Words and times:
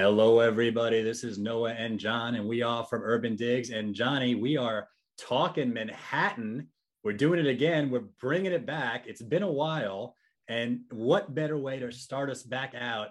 Hello, 0.00 0.38
everybody. 0.38 1.02
This 1.02 1.24
is 1.24 1.38
Noah 1.38 1.72
and 1.72 1.98
John, 1.98 2.36
and 2.36 2.46
we 2.46 2.62
are 2.62 2.84
from 2.84 3.02
Urban 3.02 3.34
Digs. 3.34 3.70
And 3.70 3.96
Johnny, 3.96 4.36
we 4.36 4.56
are 4.56 4.86
talking 5.18 5.72
Manhattan. 5.72 6.68
We're 7.02 7.14
doing 7.14 7.40
it 7.40 7.48
again. 7.48 7.90
We're 7.90 8.06
bringing 8.20 8.52
it 8.52 8.64
back. 8.64 9.08
It's 9.08 9.20
been 9.20 9.42
a 9.42 9.50
while. 9.50 10.14
And 10.46 10.82
what 10.92 11.34
better 11.34 11.58
way 11.58 11.80
to 11.80 11.90
start 11.90 12.30
us 12.30 12.44
back 12.44 12.76
out 12.78 13.08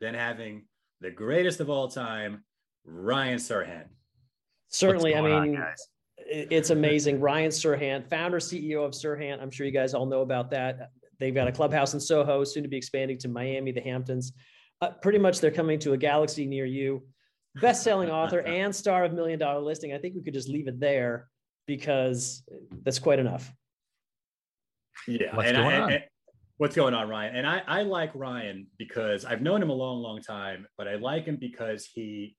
than 0.00 0.14
having 0.14 0.66
the 1.00 1.10
greatest 1.10 1.58
of 1.58 1.70
all 1.70 1.88
time, 1.88 2.44
Ryan 2.84 3.38
Serhant? 3.38 3.88
Certainly. 4.68 5.16
I 5.16 5.20
mean, 5.20 5.56
on, 5.56 5.74
it's 6.18 6.70
amazing. 6.70 7.18
Ryan 7.20 7.50
Serhant, 7.50 8.08
founder, 8.08 8.38
CEO 8.38 8.84
of 8.84 8.92
Serhant. 8.92 9.42
I'm 9.42 9.50
sure 9.50 9.66
you 9.66 9.72
guys 9.72 9.92
all 9.92 10.06
know 10.06 10.20
about 10.20 10.52
that. 10.52 10.90
They've 11.18 11.34
got 11.34 11.48
a 11.48 11.52
clubhouse 11.52 11.94
in 11.94 12.00
Soho, 12.00 12.44
soon 12.44 12.62
to 12.62 12.68
be 12.68 12.76
expanding 12.76 13.18
to 13.18 13.28
Miami, 13.28 13.72
the 13.72 13.80
Hamptons. 13.80 14.34
Uh, 14.80 14.90
pretty 15.02 15.18
much 15.18 15.40
they're 15.40 15.50
coming 15.50 15.78
to 15.80 15.92
a 15.92 15.96
galaxy 15.96 16.46
near 16.46 16.64
you. 16.64 17.02
Best-selling 17.60 18.10
author 18.10 18.40
and 18.46 18.74
star 18.74 19.04
of 19.04 19.12
Million 19.12 19.38
Dollar 19.38 19.60
Listing. 19.60 19.92
I 19.92 19.98
think 19.98 20.14
we 20.14 20.22
could 20.22 20.34
just 20.34 20.48
leave 20.48 20.68
it 20.68 20.78
there 20.78 21.28
because 21.66 22.42
that's 22.84 22.98
quite 22.98 23.18
enough. 23.18 23.52
Yeah. 25.06 25.34
What's 25.34 25.52
going 25.52 25.64
I, 25.64 25.80
on? 25.80 25.92
And, 25.92 26.04
what's 26.58 26.76
going 26.76 26.94
on, 26.94 27.08
Ryan? 27.08 27.36
And 27.36 27.46
I, 27.46 27.62
I 27.66 27.82
like 27.82 28.10
Ryan 28.14 28.66
because 28.76 29.24
I've 29.24 29.40
known 29.40 29.62
him 29.62 29.70
a 29.70 29.74
long, 29.74 30.02
long 30.02 30.20
time, 30.20 30.66
but 30.76 30.86
I 30.86 30.96
like 30.96 31.24
him 31.24 31.36
because 31.36 31.86
he 31.86 32.36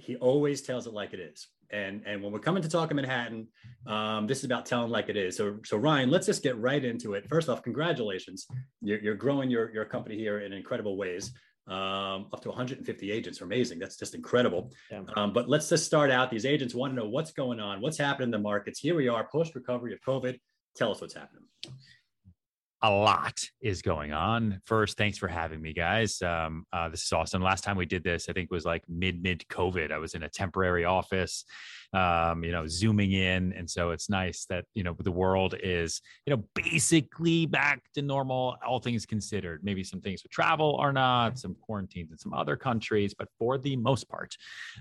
he 0.00 0.14
always 0.16 0.62
tells 0.62 0.86
it 0.86 0.92
like 0.92 1.12
it 1.12 1.20
is. 1.20 1.48
And 1.70 2.02
and 2.06 2.22
when 2.22 2.32
we're 2.32 2.38
coming 2.38 2.62
to 2.62 2.68
talk 2.68 2.90
in 2.90 2.96
Manhattan, 2.96 3.48
um, 3.86 4.26
this 4.26 4.38
is 4.38 4.44
about 4.44 4.64
telling 4.64 4.90
like 4.90 5.08
it 5.10 5.16
is. 5.16 5.36
So 5.36 5.58
so 5.64 5.76
Ryan, 5.76 6.08
let's 6.08 6.24
just 6.24 6.42
get 6.42 6.56
right 6.56 6.82
into 6.82 7.12
it. 7.14 7.28
First 7.28 7.48
off, 7.50 7.62
congratulations! 7.62 8.46
You're, 8.80 9.00
you're 9.00 9.14
growing 9.14 9.50
your 9.50 9.70
your 9.74 9.84
company 9.84 10.16
here 10.16 10.40
in 10.40 10.52
incredible 10.52 10.96
ways. 10.96 11.32
Um, 11.68 12.28
up 12.32 12.40
to 12.42 12.48
150 12.48 13.12
agents 13.12 13.40
are 13.40 13.44
amazing. 13.44 13.78
That's 13.78 13.96
just 13.96 14.14
incredible. 14.14 14.72
Yeah. 14.90 15.02
Um, 15.16 15.32
but 15.32 15.48
let's 15.48 15.68
just 15.68 15.84
start 15.84 16.10
out. 16.10 16.30
These 16.30 16.46
agents 16.46 16.74
want 16.74 16.92
to 16.92 16.96
know 16.96 17.08
what's 17.08 17.32
going 17.32 17.60
on, 17.60 17.80
what's 17.80 17.98
happening 17.98 18.28
in 18.28 18.30
the 18.30 18.38
markets. 18.38 18.80
Here 18.80 18.94
we 18.94 19.08
are, 19.08 19.28
post 19.30 19.54
recovery 19.54 19.92
of 19.92 20.00
COVID. 20.00 20.38
Tell 20.76 20.90
us 20.90 21.00
what's 21.00 21.14
happening 21.14 21.44
a 22.82 22.90
lot 22.90 23.40
is 23.60 23.82
going 23.82 24.12
on. 24.12 24.60
First, 24.64 24.96
thanks 24.96 25.18
for 25.18 25.26
having 25.26 25.60
me, 25.60 25.72
guys. 25.72 26.22
Um, 26.22 26.64
uh, 26.72 26.88
this 26.88 27.02
is 27.02 27.12
awesome. 27.12 27.42
Last 27.42 27.64
time 27.64 27.76
we 27.76 27.86
did 27.86 28.04
this, 28.04 28.28
I 28.28 28.32
think 28.32 28.52
was 28.52 28.64
like 28.64 28.84
mid 28.88 29.20
mid 29.20 29.44
COVID. 29.50 29.90
I 29.90 29.98
was 29.98 30.14
in 30.14 30.22
a 30.22 30.28
temporary 30.28 30.84
office, 30.84 31.44
um, 31.92 32.44
you 32.44 32.52
know, 32.52 32.68
zooming 32.68 33.12
in, 33.12 33.52
and 33.52 33.68
so 33.68 33.90
it's 33.90 34.08
nice 34.08 34.44
that 34.48 34.64
you 34.74 34.84
know 34.84 34.94
the 35.00 35.10
world 35.10 35.56
is 35.60 36.00
you 36.24 36.36
know 36.36 36.44
basically 36.54 37.46
back 37.46 37.82
to 37.94 38.02
normal, 38.02 38.56
all 38.64 38.78
things 38.78 39.04
considered. 39.06 39.64
Maybe 39.64 39.82
some 39.82 40.00
things 40.00 40.22
with 40.22 40.30
travel 40.30 40.76
are 40.76 40.92
not, 40.92 41.38
some 41.38 41.56
quarantines 41.60 42.12
in 42.12 42.18
some 42.18 42.32
other 42.32 42.56
countries, 42.56 43.12
but 43.12 43.28
for 43.38 43.58
the 43.58 43.76
most 43.76 44.08
part, 44.08 44.36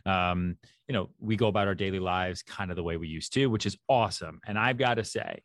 um, 0.06 0.56
you 0.88 0.94
know, 0.94 1.10
we 1.20 1.36
go 1.36 1.48
about 1.48 1.68
our 1.68 1.76
daily 1.76 2.00
lives 2.00 2.44
kind 2.44 2.70
of 2.70 2.78
the 2.78 2.84
way 2.84 2.98
we 2.98 3.08
used 3.08 3.34
to, 3.34 3.48
which 3.48 3.66
is 3.66 3.76
awesome. 3.90 4.40
And 4.46 4.60
I've 4.60 4.78
got 4.78 4.96
to 4.96 5.04
say 5.04 5.42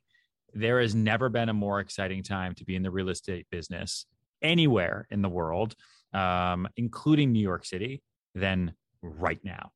there 0.55 0.81
has 0.81 0.95
never 0.95 1.29
been 1.29 1.49
a 1.49 1.55
more 1.55 1.81
exciting 1.81 2.23
time 2.23 2.55
to 2.57 2.65
be 2.65 2.77
in 2.77 2.83
the 2.83 2.91
real 2.91 3.09
estate 3.09 3.47
business 3.51 4.07
anywhere 4.43 5.07
in 5.11 5.23
the 5.23 5.29
world, 5.29 5.75
um, 6.13 6.69
including 6.77 7.33
New 7.33 7.41
York 7.41 7.65
City, 7.65 8.03
than 8.35 8.75
right 9.03 9.41
now. 9.45 9.71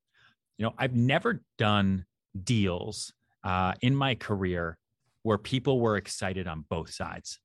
You 0.58 0.66
know, 0.66 0.74
I've 0.78 0.94
never 0.94 1.42
done 1.58 2.04
deals 2.44 3.12
uh, 3.44 3.74
in 3.80 3.94
my 3.94 4.14
career 4.14 4.78
where 5.22 5.38
people 5.38 5.80
were 5.80 5.96
excited 5.96 6.46
on 6.46 6.64
both 6.68 6.92
sides, 6.92 7.38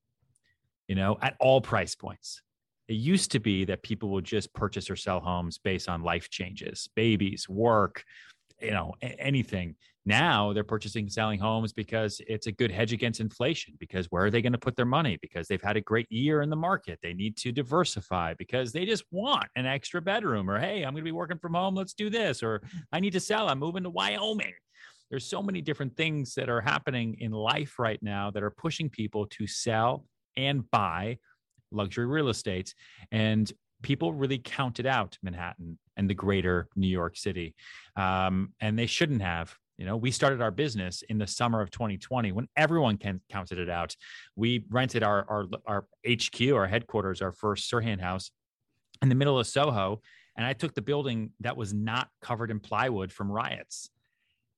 you 0.88 0.96
know, 0.96 1.18
at 1.22 1.36
all 1.40 1.62
price 1.62 1.96
points. 1.96 2.42
It 2.88 2.94
used 2.94 3.32
to 3.32 3.40
be 3.40 3.66
that 3.66 3.84
people 3.84 4.10
would 4.10 4.26
just 4.26 4.54
purchase 4.54 4.90
or 4.90 4.96
sell 4.96 5.20
homes 5.20 5.58
based 5.58 5.88
on 5.88 6.04
life 6.04 6.30
changes, 6.30 6.90
babies, 6.96 7.48
work, 7.48 8.04
you 8.62 8.72
know, 8.72 8.94
anything. 9.02 9.76
Now 10.06 10.52
they're 10.52 10.64
purchasing 10.64 11.08
selling 11.10 11.40
homes 11.40 11.74
because 11.74 12.20
it's 12.28 12.48
a 12.48 12.52
good 12.52 12.72
hedge 12.72 12.92
against 12.92 13.20
inflation. 13.20 13.76
Because 13.80 14.08
where 14.08 14.26
are 14.26 14.32
they 14.32 14.42
going 14.42 14.52
to 14.54 14.58
put 14.58 14.76
their 14.76 14.86
money? 14.86 15.18
Because 15.22 15.48
they've 15.48 15.62
had 15.62 15.78
a 15.78 15.82
great 15.82 16.12
year 16.12 16.42
in 16.42 16.50
the 16.50 16.56
market. 16.56 17.00
They 17.04 17.14
need 17.14 17.38
to 17.38 17.52
diversify 17.52 18.34
because 18.34 18.72
they 18.72 18.86
just 18.86 19.04
want 19.12 19.46
an 19.56 19.66
extra 19.66 20.02
bedroom 20.02 20.50
or, 20.50 20.60
hey, 20.60 20.84
I'm 20.84 20.94
going 20.94 21.04
to 21.04 21.04
be 21.04 21.12
working 21.12 21.38
from 21.38 21.54
home. 21.54 21.76
Let's 21.76 21.94
do 21.94 22.10
this. 22.10 22.42
Or 22.42 22.62
I 22.92 23.00
need 23.00 23.14
to 23.14 23.20
sell. 23.20 23.48
I'm 23.48 23.60
moving 23.60 23.84
to 23.84 23.90
Wyoming. 23.90 24.54
There's 25.12 25.26
so 25.26 25.44
many 25.44 25.62
different 25.62 25.96
things 25.98 26.34
that 26.36 26.50
are 26.50 26.62
happening 26.62 27.18
in 27.20 27.32
life 27.32 27.78
right 27.78 28.02
now 28.02 28.32
that 28.32 28.44
are 28.44 28.52
pushing 28.52 28.90
people 28.90 29.28
to 29.28 29.46
sell 29.46 30.06
and 30.38 30.70
buy 30.72 31.18
luxury 31.72 32.06
real 32.06 32.30
estate. 32.30 32.74
And 33.12 33.52
people 33.84 34.14
really 34.14 34.38
counted 34.38 34.86
out 34.86 35.18
Manhattan 35.22 35.78
and 35.98 36.10
the 36.10 36.14
greater 36.14 36.70
New 36.76 36.88
York 36.88 37.18
City. 37.18 37.56
Um, 37.96 38.54
and 38.60 38.80
they 38.80 38.86
shouldn't 38.86 39.22
have. 39.22 39.56
You 39.82 39.88
know, 39.88 39.98
we 39.98 40.12
started 40.12 40.44
our 40.44 40.52
business 40.52 41.02
in 41.10 41.18
the 41.18 41.26
summer 41.26 41.60
of 41.60 41.72
2020 41.72 42.34
when 42.34 42.48
everyone 42.56 42.98
can, 42.98 43.20
counted 43.32 43.58
it 43.58 43.68
out. 43.68 43.96
We 44.36 44.64
rented 44.70 45.02
our, 45.02 45.26
our, 45.28 45.48
our 45.66 45.86
HQ, 46.08 46.52
our 46.54 46.68
headquarters, 46.68 47.20
our 47.24 47.32
first 47.32 47.68
Serhant 47.68 48.00
house 48.00 48.30
in 49.02 49.10
the 49.10 49.16
middle 49.16 49.40
of 49.40 49.48
Soho. 49.48 50.04
And 50.38 50.46
I 50.46 50.54
took 50.54 50.76
the 50.76 50.84
building 50.84 51.32
that 51.40 51.58
was 51.58 51.74
not 51.74 52.10
covered 52.22 52.52
in 52.52 52.60
plywood 52.60 53.12
from 53.12 53.32
riots. 53.32 53.90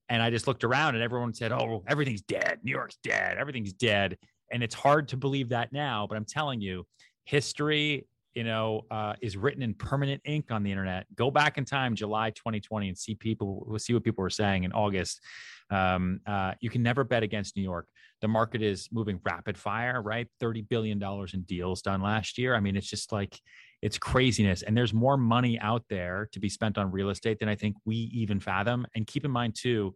And 0.10 0.22
I 0.22 0.30
just 0.30 0.46
looked 0.46 0.66
around 0.66 0.96
and 0.96 1.04
everyone 1.06 1.34
said, 1.34 1.54
Oh, 1.54 1.86
everything's 1.88 2.24
dead. 2.24 2.60
New 2.62 2.72
York's 2.72 2.98
dead. 3.02 3.38
Everything's 3.38 3.72
dead. 3.72 4.18
And 4.52 4.62
it's 4.62 4.76
hard 4.76 5.08
to 5.08 5.16
believe 5.16 5.48
that 5.50 5.72
now, 5.72 6.06
but 6.06 6.18
I'm 6.18 6.26
telling 6.26 6.60
you, 6.60 6.86
history 7.24 8.08
you 8.34 8.44
know, 8.44 8.86
uh, 8.90 9.14
is 9.22 9.38
written 9.38 9.62
in 9.62 9.74
permanent 9.74 10.22
ink 10.26 10.52
on 10.52 10.64
the 10.64 10.72
internet. 10.72 11.06
Go 11.16 11.30
back 11.30 11.58
in 11.58 11.66
time, 11.66 11.96
July 11.96 12.32
2020, 12.32 12.88
and 12.88 12.98
see 12.98 13.16
people. 13.16 13.64
We'll 13.68 13.80
see 13.80 13.94
what 13.94 14.04
people 14.04 14.24
were 14.24 14.30
saying 14.30 14.64
in 14.64 14.72
August. 14.72 15.22
Um, 15.70 16.20
uh, 16.26 16.54
you 16.60 16.70
can 16.70 16.84
never 16.84 17.04
bet 17.04 17.24
against 17.24 17.56
New 17.56 17.64
York. 17.64 17.88
The 18.22 18.28
market 18.28 18.62
is 18.62 18.90
moving 18.92 19.20
rapid 19.24 19.58
fire, 19.58 20.02
right? 20.02 20.28
Thirty 20.40 20.62
billion 20.62 21.00
dollars 21.00 21.34
in 21.34 21.42
deals 21.42 21.82
done 21.82 22.02
last 22.02 22.38
year. 22.38 22.56
I 22.56 22.60
mean, 22.60 22.76
it's 22.76 22.90
just 22.90 23.12
like 23.12 23.40
it's 23.82 23.98
craziness, 23.98 24.64
and 24.64 24.76
there's 24.76 24.94
more 24.94 25.18
money 25.18 25.60
out 25.60 25.84
there 25.90 26.30
to 26.32 26.40
be 26.40 26.50
spent 26.50 26.78
on 26.78 26.92
real 26.92 27.10
estate 27.10 27.40
than 27.40 27.50
I 27.50 27.56
think 27.56 27.76
we 27.86 27.96
even 28.14 28.40
fathom. 28.40 28.86
And 28.96 29.06
keep 29.06 29.26
in 29.26 29.32
mind 29.32 29.56
too. 29.56 29.94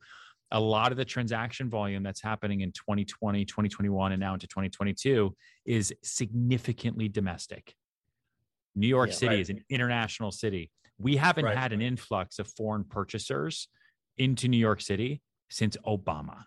A 0.52 0.60
lot 0.60 0.94
of 0.94 0.98
the 0.98 1.04
transaction 1.04 1.70
volume 1.70 2.04
that's 2.04 2.22
happening 2.22 2.62
in 2.62 2.72
2020, 2.72 3.44
2021, 3.44 4.14
and 4.14 4.20
now 4.22 4.34
into 4.34 4.48
2022 4.48 5.36
is 5.66 5.94
significantly 6.04 7.10
domestic 7.10 7.76
New 8.78 8.88
York 8.88 9.10
yeah, 9.10 9.16
City 9.16 9.36
right. 9.36 9.42
is 9.42 9.50
an 9.50 9.64
international 9.70 10.32
city. 10.32 10.72
We 11.00 11.18
haven't 11.18 11.46
right. 11.46 11.58
had 11.58 11.74
an 11.74 11.82
influx 11.82 12.40
of 12.40 12.48
foreign 12.56 12.84
purchasers 12.84 13.68
into 14.18 14.48
New 14.48 14.58
York 14.58 14.82
City 14.82 15.22
since 15.50 15.76
Obama. 15.86 16.44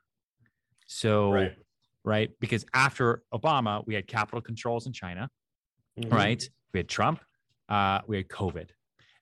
So, 0.87 1.33
right, 1.33 1.57
right? 2.05 2.31
because 2.41 2.65
after 2.73 3.23
Obama, 3.35 3.85
we 3.87 3.95
had 3.95 4.07
capital 4.07 4.41
controls 4.41 4.87
in 4.87 4.93
China, 4.93 5.29
mm-hmm. 5.99 6.15
right? 6.15 6.49
We 6.73 6.79
had 6.79 6.89
Trump, 6.89 7.21
uh, 7.69 8.01
we 8.07 8.17
had 8.17 8.29
COVID. 8.29 8.71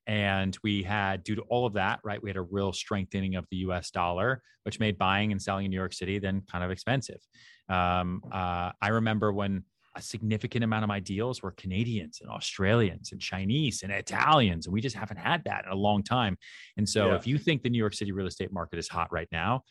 And 0.06 0.56
we 0.62 0.82
had, 0.82 1.22
due 1.22 1.34
to 1.34 1.42
all 1.42 1.66
of 1.66 1.74
that, 1.74 2.00
right, 2.02 2.22
we 2.22 2.30
had 2.30 2.38
a 2.38 2.42
real 2.42 2.72
strengthening 2.72 3.36
of 3.36 3.44
the 3.50 3.58
US 3.58 3.90
dollar, 3.90 4.42
which 4.62 4.80
made 4.80 4.96
buying 4.96 5.32
and 5.32 5.40
selling 5.40 5.66
in 5.66 5.70
New 5.70 5.76
York 5.76 5.92
City 5.92 6.18
then 6.18 6.42
kind 6.50 6.64
of 6.64 6.70
expensive. 6.70 7.20
Um, 7.68 8.22
uh, 8.32 8.72
I 8.80 8.88
remember 8.88 9.34
when 9.34 9.64
a 9.98 10.02
significant 10.02 10.62
amount 10.62 10.84
of 10.84 10.88
my 10.88 11.00
deals 11.00 11.42
were 11.42 11.50
Canadians 11.50 12.20
and 12.22 12.30
Australians 12.30 13.10
and 13.12 13.20
Chinese 13.20 13.82
and 13.82 13.92
Italians. 13.92 14.66
And 14.66 14.72
we 14.72 14.80
just 14.80 14.96
haven't 14.96 15.18
had 15.18 15.42
that 15.44 15.64
in 15.66 15.72
a 15.72 15.76
long 15.76 16.04
time. 16.04 16.38
And 16.76 16.88
so 16.88 17.08
yeah. 17.08 17.16
if 17.16 17.26
you 17.26 17.36
think 17.36 17.62
the 17.62 17.70
New 17.70 17.78
York 17.78 17.94
City 17.94 18.12
real 18.12 18.26
estate 18.26 18.52
market 18.52 18.78
is 18.78 18.88
hot 18.88 19.12
right 19.12 19.28
now, 19.32 19.62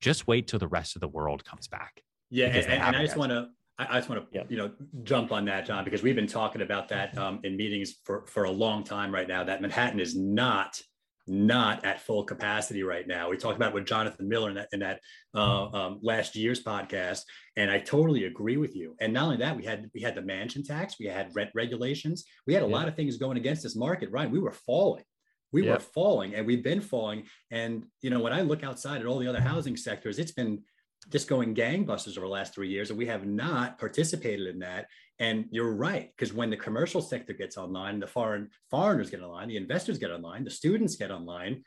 just 0.00 0.26
wait 0.26 0.46
till 0.46 0.60
the 0.60 0.68
rest 0.68 0.96
of 0.96 1.00
the 1.00 1.08
world 1.08 1.44
comes 1.44 1.66
back. 1.66 2.00
Yeah. 2.30 2.46
And, 2.46 2.66
and 2.66 2.96
I 2.96 3.02
just 3.02 3.16
want 3.16 3.30
to, 3.30 3.48
I 3.78 3.98
just 3.98 4.08
want 4.08 4.22
to, 4.22 4.38
yeah. 4.38 4.44
you 4.48 4.56
know, 4.56 4.70
jump 5.02 5.32
on 5.32 5.44
that, 5.46 5.66
John, 5.66 5.84
because 5.84 6.02
we've 6.02 6.14
been 6.14 6.26
talking 6.26 6.62
about 6.62 6.88
that 6.90 7.18
um, 7.18 7.40
in 7.42 7.56
meetings 7.56 7.96
for, 8.04 8.24
for 8.26 8.44
a 8.44 8.50
long 8.50 8.84
time 8.84 9.12
right 9.12 9.26
now, 9.26 9.42
that 9.42 9.60
Manhattan 9.60 9.98
is 9.98 10.16
not 10.16 10.80
not 11.26 11.84
at 11.84 12.00
full 12.00 12.24
capacity 12.24 12.82
right 12.82 13.06
now. 13.06 13.30
We 13.30 13.36
talked 13.36 13.56
about 13.56 13.74
with 13.74 13.86
Jonathan 13.86 14.28
Miller 14.28 14.50
in 14.50 14.56
that, 14.56 14.68
in 14.72 14.80
that 14.80 15.00
uh, 15.34 15.66
um, 15.66 15.98
last 16.02 16.34
year's 16.34 16.62
podcast, 16.62 17.22
and 17.56 17.70
I 17.70 17.78
totally 17.78 18.24
agree 18.24 18.56
with 18.56 18.74
you. 18.74 18.96
And 19.00 19.12
not 19.12 19.24
only 19.24 19.36
that, 19.38 19.56
we 19.56 19.64
had 19.64 19.88
we 19.94 20.00
had 20.00 20.14
the 20.14 20.22
mansion 20.22 20.64
tax, 20.64 20.96
we 20.98 21.06
had 21.06 21.34
rent 21.34 21.50
regulations, 21.54 22.24
we 22.46 22.54
had 22.54 22.62
a 22.62 22.66
yeah. 22.66 22.74
lot 22.74 22.88
of 22.88 22.96
things 22.96 23.16
going 23.16 23.36
against 23.36 23.62
this 23.62 23.76
market. 23.76 24.10
Right, 24.10 24.30
we 24.30 24.40
were 24.40 24.52
falling, 24.52 25.04
we 25.52 25.64
yeah. 25.64 25.74
were 25.74 25.80
falling, 25.80 26.34
and 26.34 26.46
we've 26.46 26.64
been 26.64 26.80
falling. 26.80 27.24
And 27.50 27.84
you 28.00 28.10
know, 28.10 28.20
when 28.20 28.32
I 28.32 28.42
look 28.42 28.64
outside 28.64 29.00
at 29.00 29.06
all 29.06 29.18
the 29.18 29.28
other 29.28 29.40
housing 29.40 29.76
sectors, 29.76 30.18
it's 30.18 30.32
been 30.32 30.62
just 31.10 31.28
going 31.28 31.54
gangbusters 31.54 32.16
over 32.16 32.26
the 32.26 32.32
last 32.32 32.54
three 32.54 32.68
years, 32.68 32.90
and 32.90 32.98
we 32.98 33.06
have 33.06 33.26
not 33.26 33.78
participated 33.78 34.48
in 34.48 34.58
that. 34.60 34.86
And 35.22 35.44
you're 35.52 35.72
right, 35.72 36.10
because 36.16 36.34
when 36.34 36.50
the 36.50 36.56
commercial 36.56 37.00
sector 37.00 37.32
gets 37.32 37.56
online, 37.56 38.00
the 38.00 38.08
foreign 38.08 38.50
foreigners 38.68 39.08
get 39.08 39.20
online, 39.20 39.46
the 39.46 39.56
investors 39.56 39.96
get 39.96 40.10
online, 40.10 40.42
the 40.42 40.50
students 40.50 40.96
get 40.96 41.12
online, 41.12 41.62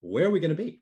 where 0.00 0.26
are 0.26 0.30
we 0.30 0.38
going 0.38 0.56
to 0.56 0.62
be? 0.62 0.80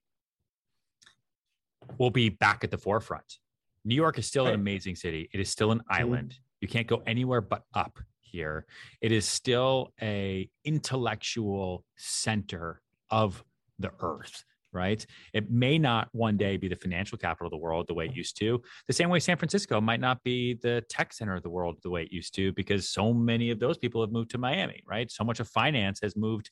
We'll 1.97 2.11
be 2.11 2.29
back 2.29 2.65
at 2.65 2.71
the 2.71 2.77
forefront. 2.77 3.39
New 3.87 3.95
York 3.95 4.19
is 4.19 4.27
still 4.27 4.45
right. 4.45 4.53
an 4.53 4.61
amazing 4.61 4.95
city. 4.95 5.31
It 5.33 5.41
is 5.41 5.49
still 5.49 5.73
an 5.73 5.79
mm-hmm. 5.79 6.03
island. 6.03 6.35
You 6.61 6.69
can't 6.69 6.87
go 6.87 7.03
anywhere 7.07 7.41
but 7.41 7.63
up 7.73 7.99
here, 8.21 8.67
it 9.01 9.11
is 9.11 9.25
still 9.25 9.95
a 10.03 10.51
intellectual 10.67 11.83
center 11.97 12.83
of 13.09 13.43
the 13.79 13.91
earth 14.01 14.45
right? 14.73 15.05
It 15.33 15.51
may 15.51 15.79
not 15.79 16.09
one 16.13 16.37
day 16.37 16.57
be 16.57 16.69
the 16.69 16.77
financial 16.77 17.19
capital 17.19 17.47
of 17.47 17.51
the 17.51 17.59
world 17.59 17.87
the 17.89 17.95
way 17.95 18.07
it 18.07 18.15
used 18.15 18.39
to. 18.39 18.63
The 18.87 18.93
same 18.93 19.09
way 19.09 19.21
San 19.21 19.37
Francisco 19.37 19.81
might 19.81 20.01
not 20.01 20.23
be 20.23 20.59
the 20.63 20.83
tech 20.89 21.13
center 21.13 21.35
of 21.35 21.43
the 21.43 21.51
world 21.51 21.79
the 21.83 21.91
way 21.91 22.03
it 22.03 22.13
used 22.13 22.35
to, 22.37 22.53
because 22.53 22.89
so 22.89 23.13
many 23.13 23.51
of 23.51 23.59
those 23.59 23.79
people 23.79 24.01
have 24.01 24.13
moved 24.13 24.31
to 24.31 24.39
Miami, 24.39 24.83
right? 24.87 25.11
So 25.11 25.25
much 25.25 25.41
of 25.41 25.49
finance 25.49 26.01
has 26.03 26.17
moved 26.17 26.51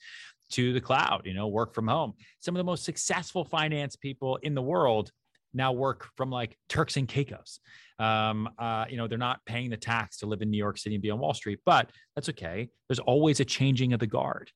to 0.52 0.72
the 0.72 0.80
cloud, 0.80 1.22
you 1.24 1.34
know, 1.34 1.48
work 1.48 1.74
from 1.74 1.88
home. 1.88 2.14
Some 2.40 2.54
of 2.54 2.58
the 2.58 2.64
most 2.64 2.84
successful 2.84 3.44
finance 3.44 3.96
people 3.96 4.36
in 4.36 4.54
the 4.54 4.62
world 4.62 5.10
now 5.54 5.72
work 5.72 6.08
from 6.16 6.30
like 6.30 6.56
Turks 6.68 6.96
and 6.96 7.08
Caicos. 7.08 7.60
Um, 7.98 8.48
uh, 8.58 8.84
you 8.88 8.96
know, 8.96 9.08
they're 9.08 9.18
not 9.18 9.40
paying 9.46 9.70
the 9.70 9.76
tax 9.76 10.18
to 10.18 10.26
live 10.26 10.42
in 10.42 10.50
New 10.50 10.58
York 10.58 10.78
City 10.78 10.94
and 10.94 11.02
be 11.02 11.10
on 11.10 11.18
Wall 11.18 11.34
Street, 11.34 11.60
but 11.64 11.90
that's 12.14 12.28
okay. 12.28 12.68
There's 12.88 12.98
always 12.98 13.40
a 13.40 13.44
changing 13.44 13.92
of 13.92 14.00
the 14.00 14.06
guard, 14.06 14.50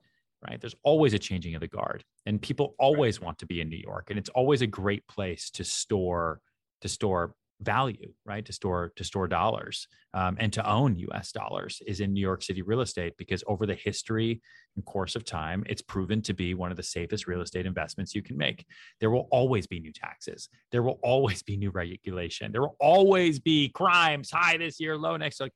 right? 0.46 0.60
There's 0.60 0.74
always 0.82 1.14
a 1.14 1.18
changing 1.18 1.54
of 1.54 1.60
the 1.60 1.68
guard, 1.68 2.04
and 2.26 2.40
people 2.40 2.74
always 2.78 3.18
right. 3.18 3.26
want 3.26 3.38
to 3.38 3.46
be 3.46 3.60
in 3.60 3.68
New 3.68 3.80
York, 3.82 4.10
and 4.10 4.18
it's 4.18 4.30
always 4.30 4.62
a 4.62 4.66
great 4.66 5.06
place 5.08 5.50
to 5.50 5.64
store 5.64 6.40
to 6.80 6.88
store 6.88 7.34
value 7.60 8.12
right 8.24 8.44
to 8.44 8.52
store 8.52 8.92
to 8.96 9.04
store 9.04 9.28
dollars 9.28 9.86
um, 10.14 10.36
and 10.40 10.52
to 10.52 10.68
own 10.68 10.96
us 11.12 11.30
dollars 11.30 11.82
is 11.86 12.00
in 12.00 12.12
new 12.12 12.20
york 12.20 12.42
city 12.42 12.62
real 12.62 12.80
estate 12.80 13.12
because 13.18 13.44
over 13.46 13.66
the 13.66 13.74
history 13.74 14.40
and 14.76 14.84
course 14.86 15.14
of 15.14 15.24
time 15.24 15.62
it's 15.66 15.82
proven 15.82 16.22
to 16.22 16.32
be 16.32 16.54
one 16.54 16.70
of 16.70 16.76
the 16.76 16.82
safest 16.82 17.26
real 17.26 17.42
estate 17.42 17.66
investments 17.66 18.14
you 18.14 18.22
can 18.22 18.36
make 18.36 18.64
there 18.98 19.10
will 19.10 19.28
always 19.30 19.66
be 19.66 19.78
new 19.78 19.92
taxes 19.92 20.48
there 20.72 20.82
will 20.82 20.98
always 21.02 21.42
be 21.42 21.56
new 21.56 21.70
regulation 21.70 22.50
there 22.50 22.62
will 22.62 22.76
always 22.80 23.38
be 23.38 23.68
crimes 23.68 24.30
high 24.30 24.56
this 24.56 24.80
year 24.80 24.96
low 24.96 25.16
next 25.16 25.40
like 25.40 25.52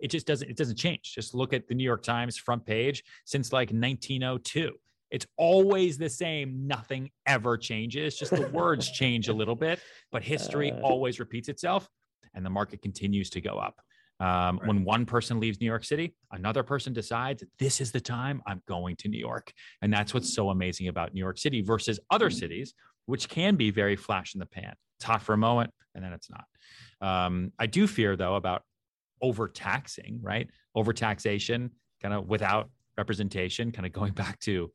it 0.00 0.08
just 0.08 0.26
doesn't 0.26 0.48
it 0.48 0.56
doesn't 0.56 0.76
change 0.76 1.12
just 1.14 1.34
look 1.34 1.52
at 1.52 1.66
the 1.68 1.74
new 1.74 1.84
york 1.84 2.02
times 2.02 2.36
front 2.36 2.64
page 2.64 3.04
since 3.24 3.52
like 3.52 3.70
1902 3.70 4.72
it's 5.10 5.26
always 5.36 5.98
the 5.98 6.08
same. 6.08 6.66
Nothing 6.66 7.10
ever 7.26 7.56
changes. 7.56 8.16
Just 8.16 8.34
the 8.34 8.48
words 8.52 8.90
change 8.90 9.28
a 9.28 9.32
little 9.32 9.56
bit, 9.56 9.80
but 10.12 10.22
history 10.22 10.72
uh, 10.72 10.80
always 10.80 11.18
repeats 11.18 11.48
itself 11.48 11.88
and 12.34 12.44
the 12.44 12.50
market 12.50 12.82
continues 12.82 13.30
to 13.30 13.40
go 13.40 13.58
up. 13.58 13.80
Um, 14.20 14.58
right. 14.58 14.66
When 14.66 14.84
one 14.84 15.06
person 15.06 15.38
leaves 15.38 15.60
New 15.60 15.66
York 15.66 15.84
City, 15.84 16.14
another 16.32 16.62
person 16.62 16.92
decides 16.92 17.44
this 17.58 17.80
is 17.80 17.92
the 17.92 18.00
time 18.00 18.42
I'm 18.46 18.62
going 18.66 18.96
to 18.96 19.08
New 19.08 19.18
York. 19.18 19.52
And 19.80 19.92
that's 19.92 20.12
what's 20.12 20.34
so 20.34 20.50
amazing 20.50 20.88
about 20.88 21.14
New 21.14 21.20
York 21.20 21.38
City 21.38 21.62
versus 21.62 22.00
other 22.10 22.28
cities, 22.28 22.74
which 23.06 23.28
can 23.28 23.54
be 23.54 23.70
very 23.70 23.96
flash 23.96 24.34
in 24.34 24.40
the 24.40 24.46
pan. 24.46 24.74
It's 24.98 25.04
hot 25.04 25.22
for 25.22 25.34
a 25.34 25.38
moment 25.38 25.70
and 25.94 26.04
then 26.04 26.12
it's 26.12 26.28
not. 26.30 26.44
Um, 27.00 27.52
I 27.58 27.66
do 27.66 27.86
fear, 27.86 28.16
though, 28.16 28.34
about 28.34 28.62
overtaxing, 29.22 30.20
right? 30.22 30.48
Overtaxation, 30.76 31.70
kind 32.02 32.14
of 32.14 32.28
without 32.28 32.70
representation, 32.96 33.72
kind 33.72 33.86
of 33.86 33.92
going 33.92 34.12
back 34.12 34.38
to 34.40 34.70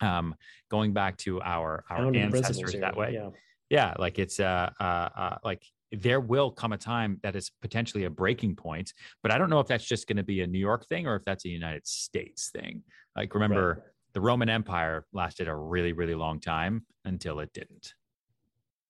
um, 0.00 0.34
going 0.70 0.92
back 0.92 1.16
to 1.18 1.40
our 1.42 1.84
our 1.90 2.14
ancestors 2.14 2.74
that 2.80 2.96
way. 2.96 3.12
Yeah. 3.14 3.30
yeah, 3.68 3.94
like 3.98 4.18
it's 4.18 4.40
uh, 4.40 4.70
uh, 4.80 5.08
uh, 5.16 5.36
like 5.44 5.62
there 5.92 6.20
will 6.20 6.50
come 6.50 6.72
a 6.72 6.78
time 6.78 7.18
that 7.22 7.36
is 7.36 7.50
potentially 7.60 8.04
a 8.04 8.10
breaking 8.10 8.54
point, 8.54 8.92
but 9.22 9.32
I 9.32 9.38
don't 9.38 9.50
know 9.50 9.60
if 9.60 9.66
that's 9.66 9.84
just 9.84 10.06
going 10.06 10.16
to 10.16 10.22
be 10.22 10.40
a 10.40 10.46
New 10.46 10.58
York 10.58 10.86
thing 10.86 11.06
or 11.06 11.16
if 11.16 11.24
that's 11.24 11.44
a 11.44 11.48
United 11.48 11.86
States 11.86 12.50
thing. 12.50 12.82
Like 13.16 13.34
remember, 13.34 13.74
right. 13.74 13.82
the 14.14 14.20
Roman 14.20 14.48
Empire 14.48 15.04
lasted 15.12 15.48
a 15.48 15.54
really 15.54 15.92
really 15.92 16.14
long 16.14 16.40
time 16.40 16.86
until 17.04 17.40
it 17.40 17.52
didn't. 17.52 17.94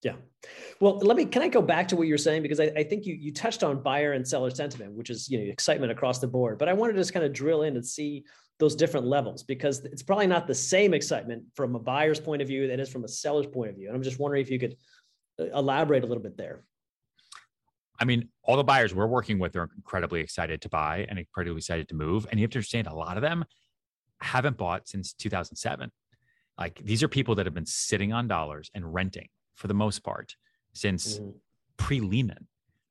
Yeah. 0.02 0.14
Well, 0.80 0.98
let 0.98 1.16
me, 1.16 1.26
can 1.26 1.42
I 1.42 1.48
go 1.48 1.60
back 1.60 1.88
to 1.88 1.96
what 1.96 2.06
you're 2.06 2.16
saying? 2.16 2.42
Because 2.42 2.58
I, 2.58 2.72
I, 2.76 2.84
think 2.84 3.04
you, 3.04 3.14
you 3.14 3.32
touched 3.32 3.62
on 3.62 3.82
buyer 3.82 4.12
and 4.12 4.26
seller 4.26 4.50
sentiment, 4.50 4.94
which 4.94 5.10
is, 5.10 5.28
you 5.28 5.38
know, 5.38 5.44
excitement 5.44 5.92
across 5.92 6.20
the 6.20 6.26
board, 6.26 6.58
but 6.58 6.68
I 6.68 6.72
wanted 6.72 6.94
to 6.94 7.00
just 7.00 7.12
kind 7.12 7.24
of 7.24 7.32
drill 7.34 7.62
in 7.62 7.76
and 7.76 7.84
see 7.84 8.24
those 8.58 8.74
different 8.74 9.06
levels 9.06 9.42
because 9.42 9.84
it's 9.84 10.02
probably 10.02 10.26
not 10.26 10.46
the 10.46 10.54
same 10.54 10.94
excitement 10.94 11.42
from 11.54 11.74
a 11.74 11.78
buyer's 11.78 12.20
point 12.20 12.40
of 12.40 12.48
view 12.48 12.68
that 12.68 12.80
is 12.80 12.88
from 12.88 13.04
a 13.04 13.08
seller's 13.08 13.46
point 13.46 13.70
of 13.70 13.76
view. 13.76 13.88
And 13.88 13.96
I'm 13.96 14.02
just 14.02 14.18
wondering 14.18 14.42
if 14.42 14.50
you 14.50 14.58
could 14.58 14.76
uh, 15.38 15.46
elaborate 15.54 16.04
a 16.04 16.06
little 16.06 16.22
bit 16.22 16.36
there. 16.36 16.64
I 17.98 18.06
mean, 18.06 18.28
all 18.42 18.56
the 18.56 18.64
buyers 18.64 18.94
we're 18.94 19.06
working 19.06 19.38
with 19.38 19.56
are 19.56 19.68
incredibly 19.76 20.20
excited 20.20 20.62
to 20.62 20.70
buy 20.70 21.06
and 21.10 21.18
incredibly 21.18 21.58
excited 21.58 21.88
to 21.88 21.94
move. 21.94 22.26
And 22.30 22.40
you 22.40 22.44
have 22.44 22.50
to 22.52 22.58
understand 22.58 22.86
a 22.86 22.94
lot 22.94 23.18
of 23.18 23.22
them 23.22 23.44
haven't 24.20 24.56
bought 24.56 24.88
since 24.88 25.12
2007. 25.12 25.90
Like 26.56 26.80
these 26.82 27.02
are 27.02 27.08
people 27.08 27.34
that 27.34 27.46
have 27.46 27.54
been 27.54 27.66
sitting 27.66 28.14
on 28.14 28.28
dollars 28.28 28.70
and 28.74 28.94
renting 28.94 29.28
for 29.54 29.68
the 29.68 29.74
most 29.74 30.00
part 30.00 30.34
since 30.72 31.18
mm. 31.18 31.34
pre 31.76 32.00
Lehman. 32.00 32.46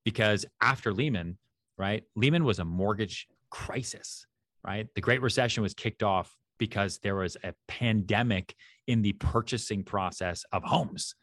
Because 0.05 0.45
after 0.61 0.93
Lehman, 0.93 1.37
right, 1.77 2.03
Lehman 2.15 2.43
was 2.43 2.59
a 2.59 2.65
mortgage 2.65 3.27
crisis 3.51 4.25
right? 4.63 4.87
The 4.95 5.01
Great 5.01 5.21
Recession 5.21 5.63
was 5.63 5.73
kicked 5.73 6.03
off 6.03 6.35
because 6.57 6.99
there 6.99 7.15
was 7.15 7.37
a 7.43 7.53
pandemic 7.67 8.53
in 8.87 9.01
the 9.01 9.13
purchasing 9.13 9.83
process 9.83 10.43
of 10.51 10.63
homes. 10.63 11.15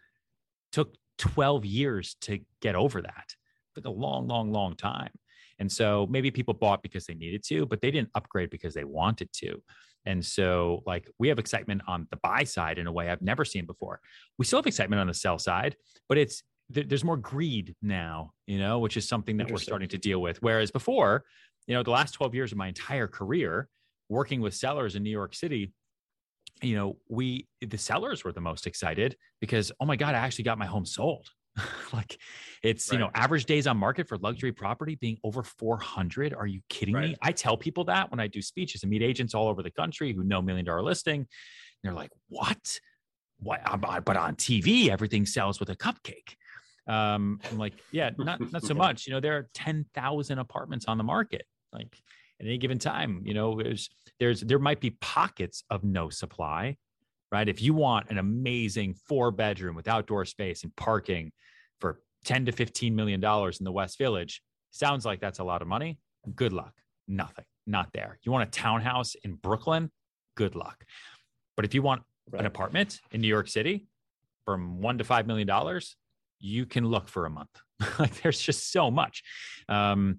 It 0.70 0.74
took 0.74 0.94
12 1.18 1.64
years 1.64 2.16
to 2.22 2.40
get 2.62 2.74
over 2.74 3.02
that. 3.02 3.26
It 3.28 3.74
took 3.74 3.86
a 3.86 3.90
long, 3.90 4.26
long, 4.26 4.52
long 4.52 4.76
time. 4.76 5.10
And 5.58 5.70
so 5.70 6.06
maybe 6.10 6.30
people 6.30 6.54
bought 6.54 6.82
because 6.82 7.06
they 7.06 7.14
needed 7.14 7.42
to, 7.48 7.66
but 7.66 7.80
they 7.80 7.90
didn't 7.90 8.10
upgrade 8.14 8.50
because 8.50 8.74
they 8.74 8.84
wanted 8.84 9.32
to. 9.34 9.62
And 10.06 10.25
so, 10.25 10.82
like, 10.87 11.11
we 11.19 11.29
have 11.29 11.38
excitement 11.38 11.82
on 11.87 12.06
the 12.11 12.17
buy 12.23 12.44
side 12.44 12.79
in 12.79 12.87
a 12.87 12.93
way 12.93 13.11
I've 13.11 13.23
never 13.23 13.44
seen 13.44 13.67
before. 13.67 14.00
We 14.38 14.44
still 14.44 14.61
have 14.61 14.67
excitement 14.67 15.00
on 15.00 15.08
the 15.08 15.14
sell 15.14 15.38
side, 15.38 15.76
but 16.08 16.17
it's 16.17 16.43
there's 16.69 17.05
more 17.05 17.17
greed 17.17 17.76
now, 17.81 18.32
you 18.47 18.58
know, 18.58 18.81
which 18.81 18.97
is 18.97 19.08
something 19.08 19.37
that 19.37 19.50
we're 19.50 19.58
starting 19.58 19.88
to 19.88 19.99
deal 19.99 20.20
with. 20.20 20.43
Whereas 20.43 20.70
before, 20.70 21.25
you 21.69 21.75
know, 21.75 21.82
the 21.82 21.91
last 21.91 22.12
12 22.12 22.35
years 22.35 22.53
of 22.53 22.58
my 22.58 22.69
entire 22.69 23.06
career 23.06 23.69
working 24.08 24.41
with 24.41 24.55
sellers 24.55 24.97
in 24.97 25.03
New 25.03 25.11
York 25.11 25.35
City, 25.35 25.73
you 26.62 26.75
know, 26.75 26.97
we, 27.08 27.47
the 27.61 27.79
sellers 27.79 28.25
were 28.25 28.32
the 28.32 28.41
most 28.41 28.67
excited 28.67 29.17
because, 29.41 29.70
oh 29.81 29.85
my 29.85 29.97
God, 29.97 30.14
I 30.14 30.19
actually 30.19 30.44
got 30.44 30.58
my 30.58 30.67
home 30.67 30.87
sold. 30.87 31.29
like 31.93 32.19
it's, 32.62 32.91
right. 32.91 32.99
you 32.99 33.05
know, 33.05 33.11
average 33.14 33.44
days 33.44 33.67
on 33.67 33.76
market 33.76 34.08
for 34.08 34.19
luxury 34.19 34.53
property 34.53 34.97
being 34.97 35.19
over 35.25 35.43
400. 35.43 36.35
Are 36.35 36.47
you 36.47 36.61
kidding 36.69 36.94
right. 36.94 37.11
me? 37.11 37.17
I 37.23 37.32
tell 37.32 37.56
people 37.56 37.85
that 37.85 38.11
when 38.11 38.20
I 38.20 38.26
do 38.26 38.43
speeches 38.43 38.82
and 38.82 38.91
meet 38.91 39.03
agents 39.03 39.35
all 39.35 39.49
over 39.49 39.62
the 39.62 39.70
country 39.70 40.12
who 40.12 40.25
know 40.25 40.43
million 40.43 40.64
dollar 40.64 40.82
listing. 40.82 41.26
They're 41.82 41.93
like, 41.93 42.11
what? 42.29 42.81
What? 43.38 43.61
But 44.05 44.17
on 44.17 44.37
TV, 44.37 44.88
everything 44.88 45.26
sells 45.26 45.61
with 45.61 45.69
a 45.70 45.76
cupcake. 45.76 46.35
Um, 46.87 47.41
I'm 47.50 47.58
like, 47.58 47.75
yeah, 47.91 48.11
not 48.17 48.53
not 48.53 48.62
so 48.62 48.75
much. 48.87 49.06
You 49.06 49.12
know, 49.12 49.20
there 49.20 49.37
are 49.37 49.49
ten 49.55 49.87
thousand 49.94 50.38
apartments 50.38 50.87
on 50.87 50.99
the 50.99 51.05
market. 51.05 51.47
Like 51.73 51.97
at 52.41 52.47
any 52.47 52.58
given 52.58 52.79
time, 52.79 53.23
you 53.25 53.35
know, 53.35 53.61
there's 53.61 53.91
there's 54.20 54.41
there 54.41 54.58
might 54.58 54.81
be 54.81 54.91
pockets 54.91 55.64
of 55.70 55.85
no 55.85 56.08
supply, 56.08 56.76
right? 57.36 57.50
If 57.50 57.60
you 57.60 57.74
want 57.74 58.08
an 58.08 58.16
amazing 58.16 58.94
four 58.94 59.31
bedroom 59.31 59.76
with 59.76 59.88
outdoor 59.88 60.24
space 60.24 60.62
and 60.62 60.74
parking 60.74 61.32
for 61.82 62.00
10 62.24 62.46
to 62.46 62.52
15 62.52 62.96
million 62.96 63.20
dollars 63.20 63.58
in 63.60 63.64
the 63.64 63.72
West 63.72 63.98
Village, 63.98 64.40
sounds 64.70 65.05
like 65.05 65.20
that's 65.20 65.38
a 65.38 65.44
lot 65.44 65.60
of 65.60 65.69
money. 65.69 65.98
Good 66.34 66.55
luck. 66.55 66.72
Nothing. 67.06 67.44
Not 67.66 67.90
there. 67.93 68.19
You 68.22 68.32
want 68.32 68.48
a 68.48 68.50
townhouse 68.50 69.16
in 69.22 69.34
Brooklyn? 69.34 69.90
Good 70.34 70.55
luck. 70.55 70.82
But 71.56 71.66
if 71.66 71.74
you 71.74 71.82
want 71.82 72.02
right. 72.32 72.40
an 72.40 72.46
apartment 72.46 73.00
in 73.10 73.20
New 73.20 73.28
York 73.28 73.48
City 73.48 73.86
from 74.46 74.81
one 74.81 74.96
to 74.96 75.05
five 75.05 75.26
million 75.26 75.46
dollars, 75.46 75.94
you 76.40 76.64
can 76.64 76.86
look 76.86 77.06
for 77.06 77.26
a 77.26 77.31
month. 77.31 77.50
like 77.98 78.22
there's 78.22 78.40
just 78.40 78.72
so 78.72 78.90
much. 78.90 79.22
Um, 79.69 80.19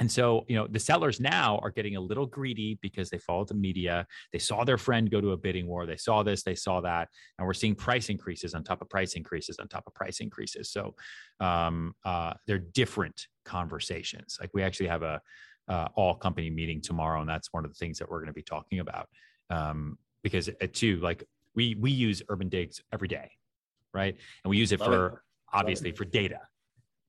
and 0.00 0.10
so, 0.10 0.46
you 0.48 0.56
know, 0.56 0.66
the 0.66 0.78
sellers 0.78 1.20
now 1.20 1.58
are 1.62 1.70
getting 1.70 1.96
a 1.96 2.00
little 2.00 2.24
greedy 2.24 2.78
because 2.80 3.10
they 3.10 3.18
followed 3.18 3.48
the 3.48 3.54
media. 3.54 4.06
They 4.32 4.38
saw 4.38 4.64
their 4.64 4.78
friend 4.78 5.10
go 5.10 5.20
to 5.20 5.32
a 5.32 5.36
bidding 5.36 5.66
war. 5.66 5.84
They 5.84 5.98
saw 5.98 6.22
this, 6.22 6.42
they 6.42 6.54
saw 6.54 6.80
that. 6.80 7.08
And 7.38 7.46
we're 7.46 7.52
seeing 7.52 7.74
price 7.74 8.08
increases 8.08 8.54
on 8.54 8.64
top 8.64 8.80
of 8.80 8.88
price 8.88 9.12
increases 9.12 9.58
on 9.58 9.68
top 9.68 9.84
of 9.86 9.94
price 9.94 10.20
increases. 10.20 10.70
So 10.70 10.94
um, 11.38 11.94
uh, 12.04 12.32
they're 12.46 12.58
different 12.58 13.26
conversations. 13.44 14.38
Like 14.40 14.50
we 14.54 14.62
actually 14.62 14.88
have 14.88 15.02
a 15.02 15.20
uh, 15.68 15.88
all 15.94 16.14
company 16.14 16.48
meeting 16.48 16.80
tomorrow. 16.80 17.20
And 17.20 17.28
that's 17.28 17.52
one 17.52 17.66
of 17.66 17.70
the 17.70 17.76
things 17.76 17.98
that 17.98 18.10
we're 18.10 18.20
going 18.20 18.28
to 18.28 18.32
be 18.32 18.42
talking 18.42 18.80
about. 18.80 19.08
Um, 19.50 19.98
because 20.22 20.48
uh, 20.48 20.66
too, 20.72 20.96
like 21.00 21.24
we, 21.54 21.74
we 21.74 21.90
use 21.90 22.22
Urban 22.30 22.48
Digs 22.48 22.80
every 22.90 23.08
day, 23.08 23.30
right? 23.92 24.16
And 24.44 24.50
we 24.50 24.56
use 24.56 24.72
it 24.72 24.80
Love 24.80 24.88
for, 24.88 25.06
it. 25.08 25.14
obviously 25.52 25.92
for 25.92 26.06
data 26.06 26.40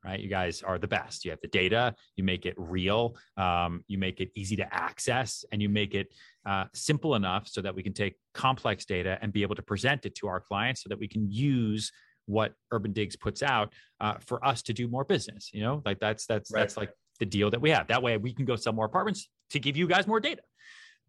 right? 0.04 0.20
You 0.20 0.30
guys 0.30 0.62
are 0.64 0.78
the 0.78 0.88
best. 0.88 1.26
You 1.26 1.32
have 1.32 1.42
the 1.42 1.48
data, 1.48 1.96
you 2.16 2.24
make 2.24 2.46
it 2.46 2.56
real, 2.58 3.16
um, 3.38 3.84
you 3.88 3.98
make 3.98 4.20
it 4.20 4.32
easy 4.36 4.56
to 4.58 4.74
access, 4.74 5.46
and 5.52 5.62
you 5.62 5.70
make 5.70 5.94
it 5.94 6.08
uh, 6.46 6.66
simple 6.74 7.16
enough 7.16 7.48
so 7.48 7.62
that 7.62 7.76
we 7.76 7.84
can 7.84 7.94
take 7.94 8.16
complex 8.34 8.86
data 8.86 9.18
and 9.22 9.32
be 9.32 9.44
able 9.44 9.56
to 9.56 9.62
present 9.62 10.06
it 10.06 10.16
to 10.16 10.28
our 10.28 10.40
clients 10.40 10.84
so 10.84 10.90
that 10.90 11.00
we 11.00 11.08
can 11.08 11.30
use 11.30 11.92
what 12.26 12.54
Urban 12.72 12.94
Digs 12.94 13.16
puts 13.16 13.44
out 13.44 13.74
uh, 14.00 14.16
for 14.26 14.44
us 14.46 14.62
to 14.64 14.74
do 14.74 14.88
more 14.88 15.04
business. 15.04 15.50
You 15.54 15.62
know, 15.62 15.82
like 15.86 16.00
that's 16.00 16.26
that's 16.26 16.52
right. 16.52 16.62
that's 16.62 16.78
like 16.78 16.92
the 17.20 17.26
deal 17.26 17.50
that 17.52 17.62
we 17.62 17.70
have. 17.70 17.88
That 17.88 18.02
way, 18.02 18.18
we 18.18 18.34
can 18.34 18.46
go 18.46 18.56
sell 18.56 18.74
more 18.74 18.86
apartments 18.86 19.30
to 19.52 19.60
give 19.60 19.78
you 19.78 19.88
guys 19.88 20.08
more 20.08 20.20
data. 20.20 20.42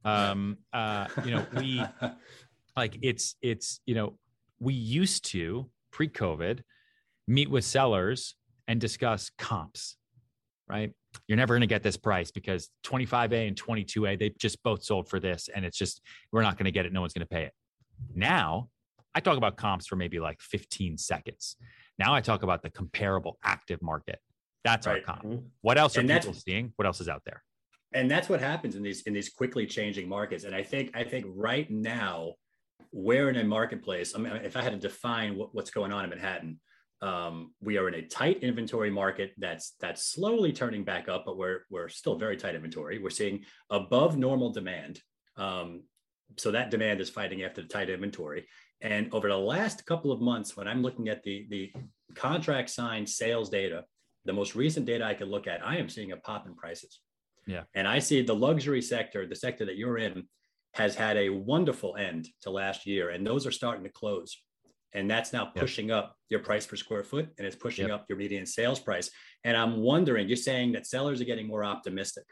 Um, 0.04 0.58
uh, 0.72 1.06
you 1.25 1.30
know, 1.30 1.46
we 1.56 1.82
like 2.76 2.99
it's 3.02 3.37
it's 3.40 3.80
you 3.87 3.94
know 3.94 4.18
we 4.61 4.75
used 4.75 5.25
to 5.26 5.68
pre-COVID 5.92 6.62
meet 7.28 7.50
with 7.50 7.64
sellers 7.64 8.34
and 8.69 8.81
discuss 8.81 9.31
comps, 9.38 9.97
right? 10.69 10.92
you're 11.26 11.37
never 11.37 11.54
going 11.54 11.62
to 11.62 11.66
get 11.66 11.83
this 11.83 11.97
price 11.97 12.31
because 12.31 12.69
25A 12.85 13.49
and 13.49 13.57
22A, 13.57 14.19
they 14.19 14.31
just 14.38 14.62
both 14.62 14.83
sold 14.83 15.09
for 15.09 15.21
this. 15.21 15.49
And 15.54 15.64
it's 15.64 15.76
just, 15.76 16.00
we're 16.33 16.42
not 16.42 16.57
going 16.57 16.64
to 16.64 16.71
get 16.71 16.87
it. 16.87 16.92
No 16.92 17.00
one's 17.00 17.12
going 17.12 17.26
to 17.26 17.35
pay 17.35 17.45
it. 17.45 17.52
Now, 18.14 18.69
I 19.14 19.21
talk 19.21 19.37
about 19.37 19.57
comps 19.57 19.87
for 19.87 19.97
maybe 19.97 20.19
like 20.19 20.40
15 20.40 20.99
seconds. 20.99 21.57
Now 21.99 22.14
I 22.14 22.21
talk 22.21 22.42
about 22.42 22.62
the 22.62 22.71
comparable 22.71 23.38
active 23.45 23.83
market. 23.83 24.19
That's 24.64 24.87
right. 24.87 25.04
our 25.07 25.14
comp. 25.14 25.25
Mm-hmm. 25.25 25.47
What 25.61 25.76
else 25.76 25.97
and 25.97 26.11
are 26.11 26.19
people 26.19 26.35
seeing? 26.35 26.73
What 26.76 26.87
else 26.87 27.00
is 27.00 27.09
out 27.09 27.23
there? 27.25 27.42
And 27.95 28.11
that's 28.11 28.28
what 28.28 28.40
happens 28.40 28.75
in 28.75 28.83
these 28.83 29.02
in 29.02 29.12
these 29.12 29.28
quickly 29.28 29.66
changing 29.66 30.09
markets. 30.09 30.45
And 30.45 30.54
I 30.54 30.62
think 30.62 30.97
I 30.97 31.04
think 31.04 31.26
right 31.28 31.71
now 31.71 32.35
we're 32.90 33.28
in 33.28 33.37
a 33.37 33.45
marketplace. 33.45 34.14
I 34.16 34.19
mean, 34.19 34.33
if 34.37 34.57
I 34.57 34.62
had 34.62 34.73
to 34.73 34.78
define 34.78 35.37
what, 35.37 35.54
what's 35.54 35.71
going 35.71 35.92
on 35.92 36.04
in 36.04 36.11
Manhattan, 36.11 36.59
um, 37.02 37.52
we 37.61 37.76
are 37.78 37.88
in 37.88 37.94
a 37.94 38.02
tight 38.02 38.42
inventory 38.42 38.90
market 38.90 39.32
that's 39.37 39.75
that's 39.80 40.06
slowly 40.06 40.52
turning 40.52 40.85
back 40.85 41.09
up, 41.09 41.25
but 41.26 41.37
we're 41.37 41.62
we're 41.68 41.88
still 41.88 42.16
very 42.16 42.37
tight 42.37 42.54
inventory. 42.54 42.99
We're 42.99 43.11
seeing 43.11 43.44
above 43.71 44.16
normal 44.16 44.50
demand. 44.50 45.00
Um, 45.37 45.82
so 46.38 46.52
that 46.52 46.71
demand 46.71 47.00
is 47.00 47.11
fighting 47.11 47.42
after 47.42 47.61
the 47.61 47.68
tight 47.68 47.90
inventory. 47.90 48.47
And 48.80 49.12
over 49.12 49.28
the 49.28 49.37
last 49.37 49.85
couple 49.85 50.12
of 50.12 50.21
months, 50.21 50.56
when 50.56 50.68
I'm 50.68 50.82
looking 50.82 51.09
at 51.09 51.23
the 51.25 51.47
the 51.50 51.73
contract 52.14 52.71
signed 52.71 53.09
sales 53.09 53.50
data, 53.50 53.85
the 54.25 54.32
most 54.32 54.54
recent 54.54 54.87
data 54.87 55.04
I 55.04 55.14
can 55.14 55.28
look 55.28 55.49
at, 55.49 55.66
I 55.66 55.78
am 55.78 55.88
seeing 55.88 56.12
a 56.12 56.16
pop 56.16 56.47
in 56.47 56.54
prices. 56.54 57.00
Yeah. 57.47 57.62
And 57.75 57.88
I 57.88 57.99
see 57.99 58.23
the 58.23 58.35
luxury 58.35 58.80
sector, 58.80 59.26
the 59.26 59.35
sector 59.35 59.64
that 59.66 59.76
you're 59.76 59.99
in, 59.99 60.28
has 60.75 60.94
had 60.94 61.16
a 61.16 61.30
wonderful 61.30 61.97
end 61.97 62.28
to 62.42 62.50
last 62.50 62.87
year, 62.87 63.11
and 63.11 63.26
those 63.26 63.44
are 63.44 63.50
starting 63.50 63.82
to 63.82 63.90
close. 63.90 64.40
And 64.94 65.11
that's 65.11 65.32
now 65.32 65.46
pushing 65.46 65.88
yep. 65.88 65.99
up 65.99 66.16
your 66.28 66.40
price 66.40 66.66
per 66.66 66.76
square 66.76 67.02
foot 67.02 67.28
and 67.38 67.46
it's 67.46 67.56
pushing 67.56 67.88
yep. 67.88 68.00
up 68.00 68.06
your 68.08 68.18
median 68.18 68.44
sales 68.46 68.78
price. 68.78 69.11
And 69.44 69.56
I'm 69.56 69.78
wondering, 69.78 70.28
you're 70.28 70.37
saying 70.37 70.72
that 70.72 70.87
sellers 70.87 71.20
are 71.20 71.25
getting 71.25 71.46
more 71.46 71.64
optimistic. 71.64 72.25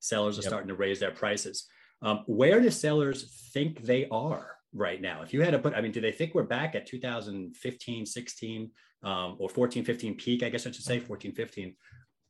Sellers 0.00 0.38
are 0.38 0.42
yep. 0.42 0.48
starting 0.48 0.68
to 0.68 0.74
raise 0.74 1.00
their 1.00 1.10
prices. 1.10 1.66
Um, 2.02 2.24
where 2.26 2.60
do 2.60 2.70
sellers 2.70 3.50
think 3.52 3.82
they 3.82 4.08
are 4.08 4.56
right 4.72 5.00
now? 5.00 5.22
If 5.22 5.34
you 5.34 5.42
had 5.42 5.52
to 5.52 5.58
put, 5.58 5.74
I 5.74 5.80
mean, 5.80 5.92
do 5.92 6.00
they 6.00 6.12
think 6.12 6.34
we're 6.34 6.44
back 6.44 6.74
at 6.74 6.86
2015, 6.86 8.06
16, 8.06 8.70
um, 9.02 9.36
or 9.38 9.48
14, 9.48 9.84
15 9.84 10.14
peak? 10.16 10.42
I 10.42 10.48
guess 10.48 10.66
I 10.66 10.70
should 10.70 10.84
say 10.84 11.00
14, 11.00 11.32
15. 11.32 11.74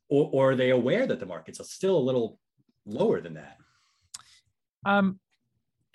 Or, 0.09 0.29
or 0.33 0.51
are 0.51 0.55
they 0.55 0.71
aware 0.71 1.07
that 1.07 1.19
the 1.19 1.25
market's 1.25 1.59
still 1.71 1.97
a 1.97 1.99
little 1.99 2.39
lower 2.85 3.21
than 3.21 3.35
that? 3.35 3.57
Um, 4.85 5.19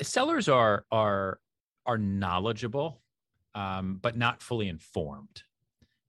sellers 0.00 0.48
are 0.48 0.84
are 0.90 1.38
are 1.86 1.98
knowledgeable, 1.98 3.01
um, 3.54 3.98
but 4.00 4.16
not 4.16 4.42
fully 4.42 4.68
informed. 4.68 5.42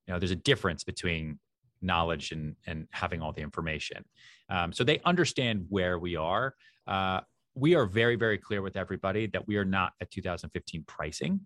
You 0.08 0.14
know, 0.14 0.20
there's 0.20 0.32
a 0.32 0.36
difference 0.36 0.84
between 0.84 1.40
knowledge 1.82 2.32
and 2.32 2.56
and 2.66 2.88
having 2.92 3.22
all 3.22 3.32
the 3.32 3.42
information. 3.42 4.04
Um, 4.50 4.74
so 4.74 4.84
they 4.84 5.00
understand 5.06 5.66
where 5.70 6.00
we 6.00 6.16
are. 6.16 6.56
Uh, 6.88 7.22
we 7.56 7.76
are 7.76 7.86
very 7.86 8.16
very 8.16 8.38
clear 8.38 8.62
with 8.62 8.76
everybody 8.76 9.28
that 9.28 9.48
we 9.48 9.58
are 9.58 9.66
not 9.66 9.94
at 10.02 10.10
2015 10.12 10.84
pricing, 10.88 11.42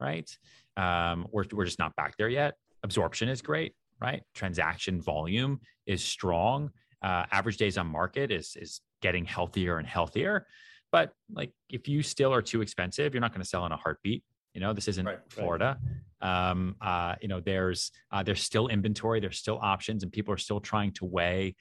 right? 0.00 0.30
Um, 0.76 1.26
we're 1.30 1.44
we're 1.52 1.64
just 1.64 1.78
not 1.78 1.94
back 1.96 2.16
there 2.16 2.28
yet. 2.28 2.54
Absorption 2.82 3.28
is 3.28 3.42
great, 3.42 3.74
right? 4.00 4.22
Transaction 4.34 5.00
volume 5.00 5.60
is 5.86 6.02
strong. 6.02 6.70
Uh, 7.02 7.24
average 7.30 7.56
days 7.56 7.76
on 7.76 7.86
market 7.86 8.30
is 8.30 8.56
is 8.60 8.80
getting 9.02 9.24
healthier 9.24 9.78
and 9.78 9.86
healthier. 9.86 10.46
But 10.92 11.12
like 11.32 11.52
if 11.68 11.88
you 11.88 12.02
still 12.02 12.32
are 12.32 12.42
too 12.42 12.62
expensive, 12.62 13.12
you're 13.12 13.20
not 13.20 13.32
going 13.32 13.42
to 13.42 13.48
sell 13.48 13.66
in 13.66 13.72
a 13.72 13.76
heartbeat. 13.76 14.22
You 14.56 14.62
know, 14.62 14.72
this 14.72 14.88
isn't 14.88 15.04
right, 15.04 15.18
Florida. 15.28 15.78
Right. 16.22 16.50
Um, 16.50 16.76
uh, 16.80 17.16
you 17.20 17.28
know, 17.28 17.40
there's 17.40 17.92
uh, 18.10 18.22
there's 18.22 18.42
still 18.42 18.68
inventory, 18.68 19.20
there's 19.20 19.36
still 19.36 19.58
options, 19.60 20.02
and 20.02 20.10
people 20.10 20.32
are 20.32 20.38
still 20.38 20.60
trying 20.60 20.92
to 20.92 21.04
weigh 21.04 21.56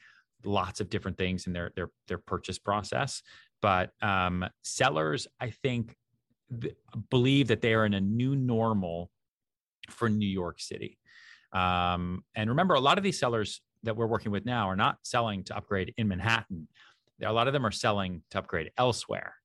lots 0.46 0.80
of 0.80 0.90
different 0.90 1.18
things 1.18 1.46
in 1.46 1.52
their 1.52 1.72
their 1.76 1.90
their 2.08 2.20
purchase 2.20 2.58
process. 2.58 3.22
But 3.62 3.92
um, 4.02 4.46
sellers, 4.62 5.28
I 5.42 5.50
think, 5.50 5.98
th- 6.62 6.76
believe 7.10 7.50
that 7.50 7.60
they 7.60 7.74
are 7.74 7.86
in 7.86 7.96
a 7.96 8.02
new 8.02 8.34
normal 8.34 9.12
for 9.90 10.08
New 10.08 10.26
York 10.26 10.62
City. 10.62 10.98
Um, 11.52 12.24
and 12.34 12.50
remember, 12.50 12.76
a 12.76 12.80
lot 12.80 12.98
of 12.98 13.04
these 13.04 13.20
sellers 13.20 13.60
that 13.84 13.98
we're 13.98 14.08
working 14.08 14.32
with 14.32 14.46
now 14.46 14.70
are 14.70 14.76
not 14.78 15.00
selling 15.04 15.44
to 15.44 15.58
upgrade 15.58 15.94
in 15.98 16.08
Manhattan 16.08 16.70
a 17.24 17.32
lot 17.32 17.48
of 17.48 17.54
them 17.54 17.66
are 17.66 17.72
selling 17.72 18.22
to 18.32 18.40
upgrade 18.40 18.72
elsewhere. 18.78 19.36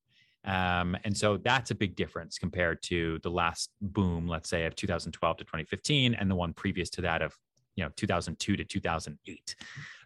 Um, 0.43 0.97
and 1.03 1.15
so 1.15 1.37
that's 1.37 1.71
a 1.71 1.75
big 1.75 1.95
difference 1.95 2.37
compared 2.39 2.81
to 2.83 3.19
the 3.21 3.29
last 3.29 3.69
boom, 3.81 4.27
let's 4.27 4.49
say 4.49 4.65
of 4.65 4.75
2012 4.75 5.37
to 5.37 5.43
2015, 5.43 6.15
and 6.15 6.31
the 6.31 6.35
one 6.35 6.53
previous 6.53 6.89
to 6.91 7.01
that 7.01 7.21
of 7.21 7.37
you 7.75 7.83
know 7.83 7.91
2002 7.95 8.57
to 8.57 8.63
2008 8.63 9.55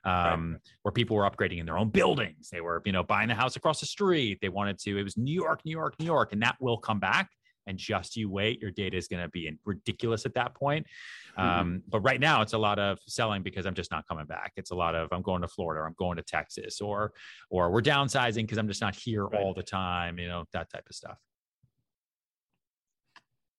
um, 0.04 0.52
right. 0.52 0.62
where 0.84 0.92
people 0.92 1.16
were 1.16 1.30
upgrading 1.30 1.60
in 1.60 1.66
their 1.66 1.78
own 1.78 1.90
buildings. 1.90 2.50
They 2.52 2.62
were 2.62 2.82
you 2.86 2.92
know 2.92 3.04
buying 3.04 3.32
a 3.32 3.36
house 3.36 3.56
across 3.56 3.80
the 3.80 3.88
street. 3.88 4.40
They 4.42 4.50
wanted 4.50 4.78
to 4.80 4.98
it 4.98 5.04
was 5.04 5.18
new 5.18 5.34
york 5.34 5.62
new 5.66 5.72
york 5.72 5.96
new 6.00 6.06
york 6.06 6.34
and 6.34 6.42
that 6.44 6.56
will 6.60 6.78
come 6.78 7.00
back 7.00 7.30
and 7.68 7.78
just 7.78 8.16
you 8.16 8.30
wait 8.30 8.62
your 8.62 8.72
data 8.72 8.98
is 8.98 9.08
going 9.08 9.22
to 9.22 9.30
be 9.30 9.52
ridiculous 9.66 10.26
at 10.26 10.34
that 10.34 10.54
point. 10.56 10.86
Mm-hmm. 11.38 11.60
um, 11.60 11.84
but 11.90 12.00
right 12.02 12.20
now 12.20 12.42
it's 12.42 12.54
a 12.54 12.58
lot 12.58 12.80
of 12.80 13.00
selling 13.08 13.44
because 13.44 13.66
i'm 13.66 13.74
just 13.74 13.92
not 13.92 14.08
coming 14.08 14.26
back. 14.26 14.54
It's 14.56 14.72
a 14.72 14.76
lot 14.76 14.96
of 14.96 15.10
i'm 15.12 15.22
going 15.22 15.42
to 15.42 15.48
florida 15.48 15.82
or 15.82 15.88
i'm 15.88 15.96
going 15.98 16.18
to 16.18 16.24
texas 16.24 16.82
or 16.82 17.14
or 17.50 17.72
we're 17.72 17.82
downsizing 17.82 18.44
because 18.44 18.58
i'm 18.58 18.68
just 18.68 18.82
not 18.82 18.96
here 18.96 19.26
right. 19.26 19.42
all 19.42 19.54
the 19.54 19.64
time 19.64 20.18
you 20.18 20.28
know 20.28 20.46
that 20.54 20.70
type 20.70 20.86
of 20.90 20.96
stuff. 20.96 21.18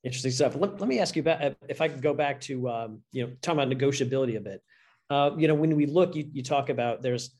Interesting 0.04 0.30
stuff. 0.30 0.54
Let, 0.54 0.78
let 0.78 0.88
me 0.88 1.00
ask 1.00 1.16
you 1.16 1.20
about 1.20 1.56
if 1.68 1.80
i 1.80 1.88
could 1.88 2.02
go 2.02 2.14
back 2.14 2.40
to 2.42 2.68
um, 2.68 3.00
you 3.12 3.24
know 3.24 3.32
talking 3.42 3.60
about 3.60 3.76
negotiability 3.76 4.36
a 4.36 4.40
bit. 4.40 4.62
Uh, 5.10 5.30
you 5.36 5.48
know 5.48 5.54
when 5.54 5.74
we 5.76 5.86
look 5.86 6.14
you, 6.14 6.28
you 6.32 6.42
talk 6.42 6.68
about 6.68 7.02
there's 7.02 7.30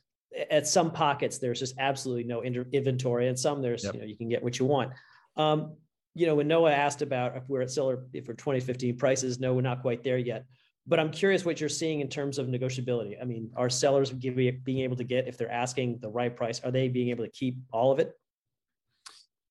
at 0.50 0.66
some 0.66 0.90
pockets 0.90 1.38
there's 1.38 1.58
just 1.58 1.74
absolutely 1.78 2.24
no 2.24 2.42
inventory. 2.42 3.28
And 3.28 3.38
some 3.38 3.62
there's 3.62 3.84
yep. 3.84 3.94
you 3.94 4.00
know 4.00 4.06
you 4.06 4.16
can 4.16 4.28
get 4.28 4.42
what 4.42 4.58
you 4.58 4.66
want. 4.66 4.92
Um, 5.36 5.76
you 6.16 6.26
know, 6.26 6.34
when 6.34 6.48
Noah 6.48 6.72
asked 6.72 7.02
about 7.02 7.36
if 7.36 7.46
we're 7.46 7.60
at 7.60 7.70
seller 7.70 7.98
for 8.24 8.32
2015 8.32 8.96
prices, 8.96 9.38
no, 9.38 9.52
we're 9.52 9.60
not 9.60 9.82
quite 9.82 10.02
there 10.02 10.16
yet. 10.16 10.46
But 10.86 10.98
I'm 10.98 11.10
curious 11.10 11.44
what 11.44 11.60
you're 11.60 11.68
seeing 11.68 12.00
in 12.00 12.08
terms 12.08 12.38
of 12.38 12.46
negotiability. 12.46 13.20
I 13.20 13.24
mean, 13.26 13.50
are 13.54 13.68
sellers 13.68 14.10
being 14.10 14.78
able 14.78 14.96
to 14.96 15.04
get 15.04 15.28
if 15.28 15.36
they're 15.36 15.52
asking 15.52 15.98
the 16.00 16.08
right 16.08 16.34
price? 16.34 16.62
Are 16.64 16.70
they 16.70 16.88
being 16.88 17.10
able 17.10 17.24
to 17.24 17.30
keep 17.30 17.58
all 17.70 17.92
of 17.92 17.98
it? 17.98 18.14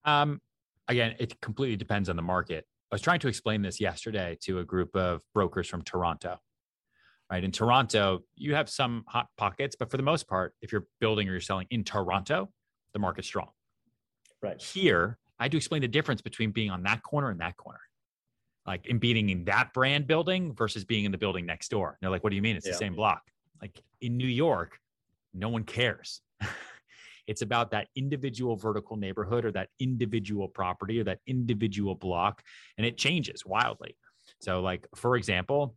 Um, 0.05 0.41
again, 0.88 1.15
it 1.19 1.39
completely 1.39 1.75
depends 1.75 2.10
on 2.10 2.15
the 2.15 2.24
market. 2.24 2.65
I 2.91 2.95
was 2.95 3.01
trying 3.01 3.19
to 3.19 3.27
explain 3.27 3.62
this 3.62 3.79
yesterday 3.79 4.36
to 4.41 4.57
a 4.57 4.63
group 4.63 4.95
of 4.95 5.22
brokers 5.36 5.67
from 5.67 5.84
Toronto. 5.84 6.39
Right 7.29 7.43
in 7.43 7.51
Toronto, 7.51 8.22
you 8.36 8.55
have 8.55 8.69
some 8.69 9.03
hot 9.07 9.27
pockets, 9.38 9.75
but 9.77 9.91
for 9.91 9.98
the 9.98 10.03
most 10.03 10.27
part, 10.27 10.55
if 10.63 10.72
you're 10.72 10.88
building 11.00 11.27
or 11.27 11.34
you're 11.34 11.41
selling 11.41 11.67
in 11.69 11.84
Toronto, 11.84 12.50
the 12.93 13.00
market's 13.00 13.27
strong. 13.27 13.50
Right 14.41 14.60
here, 14.60 15.19
I 15.39 15.43
had 15.45 15.51
to 15.51 15.57
explain 15.57 15.81
the 15.81 15.87
difference 15.87 16.21
between 16.21 16.51
being 16.51 16.69
on 16.69 16.83
that 16.83 17.03
corner 17.03 17.29
and 17.29 17.39
that 17.41 17.57
corner, 17.57 17.79
like 18.65 18.87
in 18.87 18.99
being 18.99 19.29
in 19.29 19.45
that 19.45 19.73
brand 19.73 20.07
building 20.07 20.53
versus 20.53 20.83
being 20.85 21.05
in 21.05 21.11
the 21.11 21.17
building 21.17 21.45
next 21.45 21.69
door. 21.69 21.89
And 21.89 21.97
they're 22.01 22.09
like, 22.09 22.23
what 22.23 22.29
do 22.29 22.35
you 22.35 22.41
mean? 22.41 22.55
It's 22.55 22.65
yeah. 22.65 22.73
the 22.73 22.77
same 22.77 22.95
block. 22.95 23.23
Like 23.61 23.81
in 24.01 24.17
New 24.17 24.27
York, 24.27 24.79
no 25.33 25.49
one 25.49 25.63
cares. 25.63 26.21
it's 27.27 27.41
about 27.41 27.71
that 27.71 27.87
individual 27.95 28.55
vertical 28.55 28.95
neighborhood 28.95 29.45
or 29.45 29.51
that 29.51 29.69
individual 29.79 30.47
property 30.47 30.99
or 30.99 31.03
that 31.03 31.19
individual 31.27 31.95
block. 31.95 32.41
And 32.77 32.85
it 32.85 32.97
changes 32.97 33.45
wildly. 33.45 33.97
So, 34.39 34.61
like, 34.61 34.87
for 34.95 35.15
example, 35.15 35.75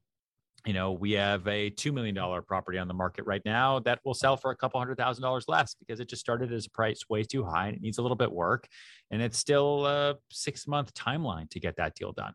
you 0.69 0.75
know, 0.75 0.93
we 0.93 1.13
have 1.13 1.49
a 1.49 1.71
$2 1.71 1.95
million 1.95 2.15
property 2.43 2.77
on 2.77 2.89
the 2.89 2.93
market 2.93 3.25
right 3.25 3.41
now 3.47 3.79
that 3.79 4.01
will 4.05 4.13
sell 4.13 4.37
for 4.37 4.51
a 4.51 4.55
couple 4.55 4.79
hundred 4.79 4.99
thousand 4.99 5.23
dollars 5.23 5.47
less 5.49 5.75
because 5.75 5.99
it 5.99 6.11
just 6.11 6.21
started 6.21 6.53
as 6.53 6.67
a 6.67 6.71
price 6.71 7.01
way 7.09 7.23
too 7.23 7.43
high 7.43 7.69
and 7.69 7.77
it 7.77 7.81
needs 7.81 7.97
a 7.97 8.03
little 8.03 8.19
bit 8.19 8.31
work. 8.31 8.69
And 9.11 9.23
it's 9.23 9.39
still 9.39 9.87
a 9.87 10.17
six 10.31 10.67
month 10.67 10.93
timeline 10.93 11.49
to 11.53 11.59
get 11.59 11.77
that 11.77 11.95
deal 11.95 12.13
done. 12.13 12.35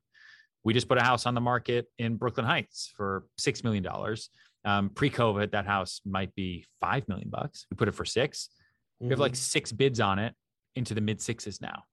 We 0.64 0.74
just 0.74 0.90
put 0.90 0.98
a 0.98 1.04
house 1.04 1.28
on 1.28 1.36
the 1.36 1.42
market 1.42 1.86
in 2.00 2.16
Brooklyn 2.16 2.48
Heights 2.48 2.92
for 2.98 3.26
$6 3.40 3.64
million. 3.64 3.86
Um, 4.66 4.90
Pre 4.90 5.12
COVID, 5.12 5.52
that 5.52 5.68
house 5.68 6.02
might 6.04 6.34
be 6.34 6.66
5 6.82 7.08
million 7.08 7.30
bucks. 7.30 7.68
We 7.70 7.76
put 7.76 7.88
it 7.88 7.94
for 7.94 8.04
6 8.04 8.40
mm-hmm. 8.40 9.06
We 9.06 9.12
have 9.12 9.20
like 9.20 9.34
mm-hmm. 9.34 9.38
six 9.38 9.72
bids 9.72 10.00
on 10.00 10.18
it 10.18 10.34
into 10.76 10.96
the 10.96 11.02
mid 11.02 11.22
sixes 11.22 11.62
now. 11.62 11.84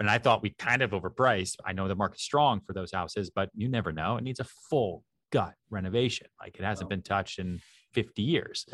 And 0.00 0.10
I 0.10 0.18
thought 0.18 0.42
we 0.42 0.50
kind 0.58 0.82
of 0.82 0.90
overpriced. 0.90 1.56
I 1.64 1.72
know 1.72 1.88
the 1.88 1.94
market's 1.94 2.24
strong 2.24 2.60
for 2.60 2.74
those 2.74 2.92
houses, 2.92 3.30
but 3.30 3.48
you 3.54 3.70
never 3.70 3.90
know. 3.90 4.18
It 4.18 4.24
needs 4.24 4.40
a 4.40 4.44
full 4.44 5.02
gut 5.30 5.54
renovation. 5.70 6.26
Like 6.40 6.56
it 6.56 6.64
hasn't 6.64 6.90
been 6.90 7.02
touched 7.02 7.38
in 7.38 7.60
50 7.92 8.22
years. 8.22 8.66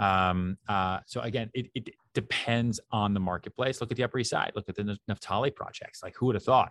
Right. 0.00 0.30
Um, 0.30 0.56
uh, 0.68 1.00
so 1.06 1.20
again, 1.20 1.50
it, 1.54 1.70
it, 1.74 1.90
depends 2.14 2.78
on 2.92 3.12
the 3.12 3.18
marketplace. 3.18 3.80
Look 3.80 3.90
at 3.90 3.96
the 3.96 4.04
Upper 4.04 4.20
East 4.20 4.30
Side. 4.30 4.52
Look 4.54 4.68
at 4.68 4.76
the 4.76 4.96
Naftali 5.10 5.52
projects. 5.52 6.00
Like 6.00 6.14
who 6.16 6.26
would 6.26 6.36
have 6.36 6.44
thought, 6.44 6.70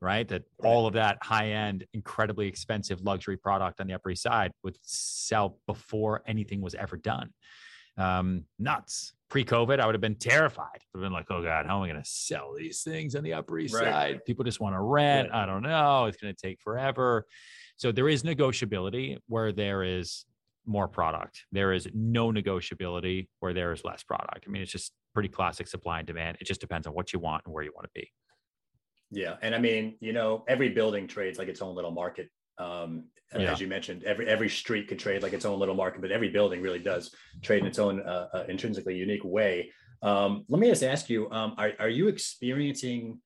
right, 0.00 0.26
that 0.26 0.42
right. 0.58 0.68
all 0.68 0.88
of 0.88 0.94
that 0.94 1.18
high 1.22 1.50
end, 1.50 1.86
incredibly 1.92 2.48
expensive 2.48 3.00
luxury 3.02 3.36
product 3.36 3.80
on 3.80 3.86
the 3.86 3.94
Upper 3.94 4.10
East 4.10 4.22
Side 4.22 4.50
would 4.64 4.76
sell 4.82 5.58
before 5.68 6.22
anything 6.26 6.60
was 6.60 6.74
ever 6.74 6.96
done. 6.96 7.30
Um, 7.96 8.44
nuts. 8.58 9.12
Pre-COVID, 9.30 9.80
I 9.80 9.86
would 9.86 9.94
have 9.94 10.02
been 10.02 10.16
terrified. 10.16 10.80
I've 10.94 11.00
been 11.00 11.12
like, 11.12 11.26
oh 11.30 11.42
God, 11.42 11.66
how 11.66 11.78
am 11.78 11.82
I 11.82 11.88
going 11.88 12.02
to 12.02 12.08
sell 12.08 12.54
these 12.56 12.82
things 12.82 13.16
on 13.16 13.24
the 13.24 13.32
Upper 13.32 13.58
East 13.58 13.74
right. 13.74 13.84
Side? 13.84 14.24
People 14.24 14.44
just 14.44 14.60
want 14.60 14.74
to 14.74 14.80
rent. 14.80 15.30
I 15.32 15.46
don't 15.46 15.62
know. 15.62 16.04
It's 16.04 16.16
going 16.16 16.34
to 16.34 16.40
take 16.40 16.60
forever. 16.60 17.26
So 17.76 17.92
there 17.92 18.08
is 18.08 18.22
negotiability 18.22 19.18
where 19.26 19.52
there 19.52 19.82
is 19.82 20.24
more 20.66 20.88
product. 20.88 21.44
There 21.52 21.72
is 21.72 21.88
no 21.92 22.30
negotiability 22.30 23.28
where 23.40 23.52
there 23.52 23.72
is 23.72 23.84
less 23.84 24.02
product. 24.02 24.44
I 24.46 24.50
mean, 24.50 24.62
it's 24.62 24.72
just 24.72 24.92
pretty 25.12 25.28
classic 25.28 25.66
supply 25.66 25.98
and 25.98 26.06
demand. 26.06 26.38
It 26.40 26.46
just 26.46 26.60
depends 26.60 26.86
on 26.86 26.94
what 26.94 27.12
you 27.12 27.18
want 27.18 27.42
and 27.44 27.54
where 27.54 27.62
you 27.62 27.72
want 27.74 27.84
to 27.84 27.90
be. 27.94 28.10
Yeah, 29.10 29.36
and 29.42 29.54
I 29.54 29.58
mean, 29.58 29.96
you 30.00 30.12
know, 30.12 30.44
every 30.48 30.70
building 30.70 31.06
trades 31.06 31.38
like 31.38 31.48
its 31.48 31.62
own 31.62 31.74
little 31.74 31.90
market. 31.90 32.30
Um, 32.58 33.04
yeah. 33.36 33.52
As 33.52 33.60
you 33.60 33.66
mentioned, 33.66 34.04
every 34.04 34.28
every 34.28 34.48
street 34.48 34.86
could 34.86 34.98
trade 34.98 35.22
like 35.22 35.32
its 35.32 35.44
own 35.44 35.58
little 35.58 35.74
market, 35.74 36.00
but 36.00 36.12
every 36.12 36.28
building 36.28 36.62
really 36.62 36.78
does 36.78 37.14
trade 37.42 37.60
in 37.60 37.66
its 37.66 37.78
own 37.78 38.00
uh, 38.00 38.28
uh, 38.32 38.44
intrinsically 38.48 38.96
unique 38.96 39.24
way. 39.24 39.72
Um, 40.02 40.44
let 40.48 40.60
me 40.60 40.68
just 40.68 40.84
ask 40.84 41.08
you: 41.08 41.30
um, 41.30 41.54
Are 41.58 41.72
are 41.80 41.88
you 41.88 42.08
experiencing 42.08 43.20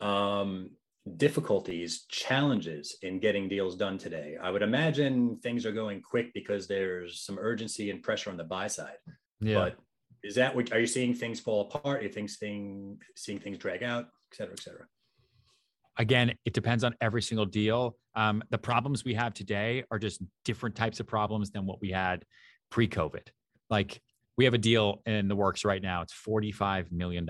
um, 0.00 0.70
difficulties, 1.16 2.04
challenges 2.08 2.96
in 3.02 3.20
getting 3.20 3.48
deals 3.48 3.76
done 3.76 3.98
today? 3.98 4.36
I 4.40 4.50
would 4.50 4.62
imagine 4.62 5.38
things 5.42 5.64
are 5.64 5.72
going 5.72 6.02
quick 6.02 6.32
because 6.34 6.66
there's 6.66 7.20
some 7.20 7.38
urgency 7.38 7.90
and 7.90 8.02
pressure 8.02 8.30
on 8.30 8.36
the 8.36 8.44
buy 8.44 8.66
side. 8.66 8.96
Yeah. 9.40 9.54
But 9.54 9.76
is 10.22 10.34
that 10.34 10.54
what 10.54 10.72
are 10.72 10.80
you 10.80 10.86
seeing 10.86 11.14
things 11.14 11.40
fall 11.40 11.70
apart? 11.72 12.00
Are 12.00 12.02
you 12.02 12.08
think 12.08 12.30
seeing 12.30 12.98
seeing 13.14 13.38
things 13.38 13.58
drag 13.58 13.82
out, 13.82 14.06
et 14.32 14.36
cetera, 14.36 14.54
et 14.54 14.60
cetera? 14.60 14.86
Again, 15.98 16.32
it 16.44 16.52
depends 16.52 16.84
on 16.84 16.94
every 17.00 17.22
single 17.22 17.46
deal. 17.46 17.96
Um, 18.14 18.42
the 18.50 18.58
problems 18.58 19.04
we 19.04 19.14
have 19.14 19.32
today 19.32 19.84
are 19.90 19.98
just 19.98 20.20
different 20.44 20.74
types 20.74 21.00
of 21.00 21.06
problems 21.06 21.50
than 21.50 21.64
what 21.64 21.80
we 21.80 21.90
had 21.90 22.24
pre-COVID. 22.70 23.28
Like 23.70 24.00
we 24.36 24.44
have 24.44 24.54
a 24.54 24.58
deal 24.58 25.00
in 25.06 25.28
the 25.28 25.36
works 25.36 25.64
right 25.64 25.80
now. 25.80 26.02
It's 26.02 26.12
$45 26.12 26.92
million. 26.92 27.26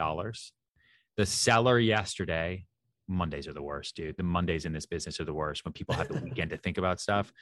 The 1.16 1.26
seller 1.26 1.78
yesterday 1.78 2.64
Mondays 3.08 3.46
are 3.46 3.52
the 3.52 3.62
worst, 3.62 3.96
dude. 3.96 4.16
The 4.16 4.22
Mondays 4.22 4.64
in 4.64 4.72
this 4.72 4.86
business 4.86 5.20
are 5.20 5.24
the 5.24 5.34
worst 5.34 5.64
when 5.64 5.72
people 5.72 5.94
have 5.94 6.08
the 6.08 6.20
weekend 6.24 6.50
to 6.50 6.56
think 6.56 6.78
about 6.78 7.00
stuff. 7.00 7.32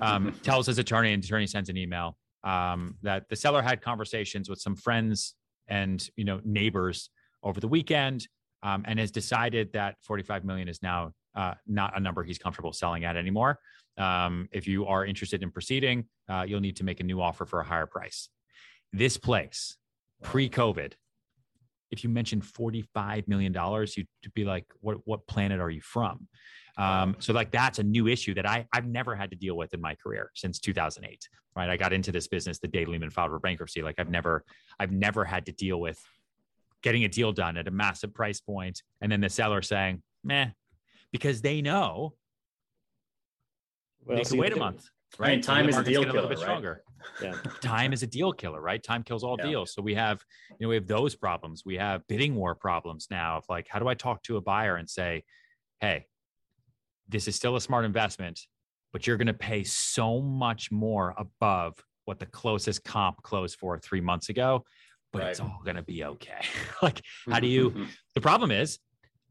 Um, 0.00 0.32
tells 0.42 0.66
his 0.66 0.78
attorney, 0.78 1.12
and 1.12 1.22
attorney 1.22 1.46
sends 1.46 1.68
an 1.68 1.76
email 1.76 2.16
um, 2.44 2.96
that 3.02 3.28
the 3.28 3.36
seller 3.36 3.62
had 3.62 3.80
conversations 3.80 4.48
with 4.48 4.60
some 4.60 4.76
friends 4.76 5.34
and 5.68 6.08
you 6.16 6.24
know 6.24 6.40
neighbors 6.44 7.10
over 7.42 7.60
the 7.60 7.68
weekend, 7.68 8.26
um, 8.62 8.84
and 8.86 8.98
has 8.98 9.10
decided 9.10 9.72
that 9.72 9.96
45 10.02 10.44
million 10.44 10.68
is 10.68 10.82
now 10.82 11.12
uh, 11.36 11.54
not 11.66 11.96
a 11.96 12.00
number 12.00 12.22
he's 12.24 12.38
comfortable 12.38 12.72
selling 12.72 13.04
at 13.04 13.16
anymore. 13.16 13.58
Um, 13.96 14.48
if 14.52 14.66
you 14.66 14.86
are 14.86 15.04
interested 15.04 15.42
in 15.42 15.50
proceeding, 15.50 16.06
uh, 16.28 16.44
you'll 16.46 16.60
need 16.60 16.76
to 16.76 16.84
make 16.84 17.00
a 17.00 17.04
new 17.04 17.20
offer 17.20 17.44
for 17.44 17.60
a 17.60 17.64
higher 17.64 17.86
price. 17.86 18.28
This 18.92 19.16
place, 19.16 19.76
pre-COVID, 20.22 20.94
if 21.90 22.04
you 22.04 22.10
mentioned 22.10 22.42
$45 22.42 23.28
million, 23.28 23.52
you'd 23.96 24.34
be 24.34 24.44
like, 24.44 24.66
what, 24.80 24.98
what 25.04 25.26
planet 25.26 25.60
are 25.60 25.70
you 25.70 25.80
from? 25.80 26.28
Um, 26.76 27.16
so 27.18 27.32
like 27.32 27.50
that's 27.50 27.78
a 27.80 27.82
new 27.82 28.06
issue 28.06 28.34
that 28.34 28.46
I, 28.46 28.66
I've 28.72 28.86
never 28.86 29.16
had 29.16 29.30
to 29.30 29.36
deal 29.36 29.56
with 29.56 29.74
in 29.74 29.80
my 29.80 29.96
career 29.96 30.30
since 30.34 30.60
2008, 30.60 31.28
right? 31.56 31.68
I 31.68 31.76
got 31.76 31.92
into 31.92 32.12
this 32.12 32.28
business 32.28 32.58
the 32.60 32.68
day 32.68 32.84
Lehman 32.84 33.10
filed 33.10 33.30
for 33.30 33.40
bankruptcy. 33.40 33.82
Like 33.82 33.96
I've 33.98 34.10
never, 34.10 34.44
I've 34.78 34.92
never 34.92 35.24
had 35.24 35.46
to 35.46 35.52
deal 35.52 35.80
with 35.80 36.00
getting 36.82 37.04
a 37.04 37.08
deal 37.08 37.32
done 37.32 37.56
at 37.56 37.66
a 37.66 37.72
massive 37.72 38.14
price 38.14 38.40
point 38.40 38.82
and 39.00 39.10
then 39.10 39.20
the 39.20 39.28
seller 39.28 39.60
saying, 39.62 40.02
meh, 40.22 40.50
because 41.10 41.40
they 41.40 41.60
know 41.62 42.14
well, 44.04 44.18
they 44.18 44.24
can 44.24 44.38
wait 44.38 44.52
a 44.52 44.56
month 44.56 44.88
right? 45.16 45.28
I 45.28 45.32
mean, 45.32 45.42
time 45.42 45.68
is 45.68 45.76
a 45.76 45.84
deal 45.84 46.04
killer, 46.04 46.26
a 46.26 46.28
bit 46.28 46.38
stronger. 46.38 46.82
Yeah. 47.22 47.32
time 47.60 47.92
is 47.92 48.02
a 48.02 48.06
deal 48.06 48.32
killer, 48.32 48.60
right? 48.60 48.82
Time 48.82 49.02
kills 49.02 49.24
all 49.24 49.36
yeah. 49.38 49.46
deals. 49.46 49.72
So 49.72 49.82
we 49.82 49.94
have, 49.94 50.24
you 50.58 50.64
know, 50.64 50.68
we 50.68 50.74
have 50.74 50.86
those 50.86 51.14
problems. 51.14 51.62
We 51.64 51.76
have 51.76 52.06
bidding 52.06 52.34
war 52.34 52.54
problems 52.54 53.08
now 53.10 53.38
of 53.38 53.44
like, 53.48 53.66
how 53.68 53.78
do 53.78 53.88
I 53.88 53.94
talk 53.94 54.22
to 54.24 54.36
a 54.36 54.40
buyer 54.40 54.76
and 54.76 54.88
say, 54.88 55.24
hey, 55.80 56.06
this 57.08 57.28
is 57.28 57.34
still 57.34 57.56
a 57.56 57.60
smart 57.60 57.84
investment, 57.84 58.40
but 58.92 59.06
you're 59.06 59.16
going 59.16 59.26
to 59.26 59.34
pay 59.34 59.64
so 59.64 60.20
much 60.20 60.70
more 60.70 61.14
above 61.16 61.74
what 62.04 62.18
the 62.18 62.26
closest 62.26 62.84
comp 62.84 63.22
closed 63.22 63.58
for 63.58 63.78
three 63.78 64.00
months 64.00 64.28
ago, 64.28 64.64
but 65.12 65.22
right. 65.22 65.30
it's 65.30 65.40
all 65.40 65.60
going 65.64 65.76
to 65.76 65.82
be 65.82 66.04
okay. 66.04 66.40
like, 66.82 67.02
how 67.30 67.40
do 67.40 67.46
you? 67.46 67.86
the 68.14 68.20
problem 68.20 68.50
is, 68.50 68.78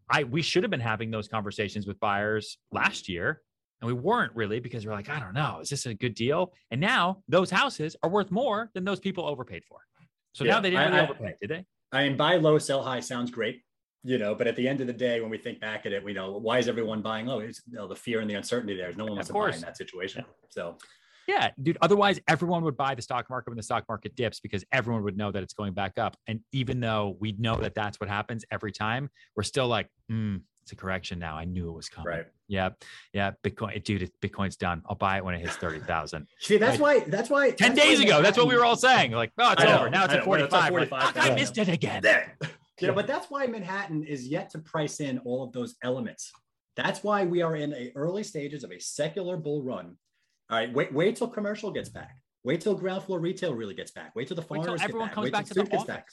I 0.10 0.24
we 0.24 0.42
should 0.42 0.64
have 0.64 0.72
been 0.72 0.80
having 0.80 1.12
those 1.12 1.28
conversations 1.28 1.86
with 1.86 2.00
buyers 2.00 2.58
last 2.72 3.10
year 3.10 3.42
and 3.82 3.88
we 3.88 3.94
weren't 3.94 4.36
really 4.36 4.60
because 4.60 4.86
we're 4.86 4.94
like, 4.94 5.10
I 5.10 5.20
don't 5.20 5.34
know, 5.34 5.60
is 5.62 5.70
this 5.70 5.86
a 5.86 5.94
good 5.94 6.16
deal? 6.16 6.54
And 6.72 6.82
now 6.82 7.24
those 7.28 7.50
houses 7.50 7.96
are 8.04 8.10
worth 8.10 8.32
more 8.32 8.70
than 8.74 8.84
those 8.84 9.00
people 9.00 9.26
overpaid 9.26 9.64
for. 9.66 9.80
So 10.34 10.44
yeah, 10.44 10.54
now 10.54 10.60
they 10.62 10.70
didn't 10.72 10.92
really 10.92 11.00
I, 11.00 11.04
overpay, 11.04 11.34
did 11.42 11.50
they? 11.50 11.66
I 11.92 12.08
mean, 12.08 12.18
buy 12.18 12.36
low, 12.36 12.58
sell 12.58 12.84
high 12.84 13.00
sounds 13.00 13.32
great, 13.32 13.62
you 14.04 14.18
know, 14.18 14.36
but 14.36 14.48
at 14.48 14.56
the 14.56 14.68
end 14.68 14.82
of 14.82 14.88
the 14.88 14.94
day, 14.94 15.22
when 15.22 15.30
we 15.30 15.38
think 15.38 15.60
back 15.60 15.86
at 15.86 15.94
it, 15.94 16.04
we 16.04 16.14
know 16.14 16.38
why 16.38 16.60
is 16.60 16.68
everyone 16.68 17.02
buying 17.02 17.26
low? 17.26 17.40
It's 17.40 17.62
you 17.70 17.78
know, 17.78 17.88
the 17.88 17.96
fear 17.96 18.20
and 18.20 18.30
the 18.30 18.36
uncertainty 18.36 18.76
there. 18.76 18.92
No 18.94 19.06
one 19.06 19.14
wants 19.14 19.28
to 19.28 19.34
buy 19.34 19.52
in 19.52 19.62
that 19.62 19.78
situation. 19.78 20.26
Yeah. 20.28 20.34
So 20.50 20.78
yeah, 21.28 21.52
dude. 21.62 21.78
Otherwise, 21.82 22.20
everyone 22.28 22.64
would 22.64 22.78
buy 22.78 22.96
the 22.96 23.02
stock 23.02 23.30
market 23.30 23.50
when 23.50 23.58
the 23.58 23.64
stock 23.64 23.84
market 23.90 24.16
dips 24.16 24.40
because 24.40 24.64
everyone 24.72 25.04
would 25.04 25.18
know 25.18 25.32
that 25.32 25.44
it's 25.44 25.54
going 25.54 25.74
back 25.74 25.98
up. 25.98 26.16
And 26.26 26.40
even 26.54 26.80
though 26.80 27.18
we 27.20 27.34
know 27.34 27.58
that 27.58 27.76
that's 27.76 28.00
what 28.00 28.10
happens 28.10 28.46
every 28.50 28.72
time, 28.72 29.10
we're 29.36 29.44
still 29.44 29.68
like, 29.68 29.90
hmm, 30.08 30.38
it's 30.68 30.74
a 30.74 30.76
correction 30.76 31.18
now. 31.18 31.38
I 31.38 31.46
knew 31.46 31.70
it 31.70 31.72
was 31.72 31.88
coming. 31.88 32.10
Right. 32.10 32.26
Yeah. 32.50 32.72
Yeah. 33.14 33.32
Bitcoin, 33.42 33.82
dude, 33.86 34.12
Bitcoin's 34.22 34.58
done. 34.58 34.84
I'll 34.90 34.98
buy 34.98 35.16
it 35.16 35.24
when 35.24 35.34
it 35.34 35.40
hits 35.40 35.56
30,000. 35.56 36.28
See, 36.42 36.58
that's 36.58 36.78
why, 36.78 37.00
that's 37.08 37.30
why 37.30 37.52
10 37.52 37.74
that's 37.74 37.88
days 37.88 38.00
why 38.00 38.06
ago, 38.06 38.22
that's 38.22 38.38
what 38.38 38.50
we 38.50 38.56
were 38.58 38.66
all 38.66 38.76
saying. 38.76 39.14
Like, 39.14 39.32
oh, 39.38 39.54
it's 39.54 39.64
over. 39.64 39.90
Now 39.90 40.04
it's 40.04 40.14
at 40.14 40.26
45. 40.26 40.70
45 40.70 41.16
like, 41.16 41.32
I 41.32 41.34
missed 41.34 41.58
it 41.58 41.70
again. 41.70 42.02
There. 42.04 42.38
You 42.80 42.90
know, 42.90 42.94
but 42.94 43.08
that's 43.08 43.32
why 43.32 43.48
Manhattan 43.48 44.04
is 44.04 44.28
yet 44.28 44.52
to 44.52 44.60
price 44.60 45.00
in 45.00 45.18
all 45.26 45.42
of 45.44 45.52
those 45.52 45.78
elements. 45.82 46.32
That's 46.76 47.04
why 47.04 47.26
we 47.26 47.42
are 47.42 47.56
in 47.56 47.74
a 47.74 47.92
early 47.96 48.22
stages 48.22 48.64
of 48.64 48.72
a 48.72 48.78
secular 48.78 49.36
bull 49.36 49.64
run. 49.64 49.98
All 50.52 50.60
right. 50.60 50.72
Wait, 50.72 50.94
wait 50.94 51.16
till 51.16 51.28
commercial 51.28 51.72
gets 51.72 51.90
back. 51.90 52.20
Wait 52.44 52.62
till 52.62 52.76
ground 52.76 53.02
floor 53.02 53.20
retail 53.20 53.56
really 53.56 53.74
gets 53.74 53.90
back. 53.90 54.16
Wait 54.16 54.28
till 54.28 54.36
the 54.36 54.44
farmers 54.44 54.68
wait 54.68 54.78
till 54.78 54.84
everyone 54.84 55.08
get 55.08 55.10
back. 55.10 55.16
comes 55.16 55.24
wait 55.24 55.34
back 55.34 55.46
to 55.48 55.54
the 55.56 55.62
office. 55.62 55.84
Back. 55.86 56.08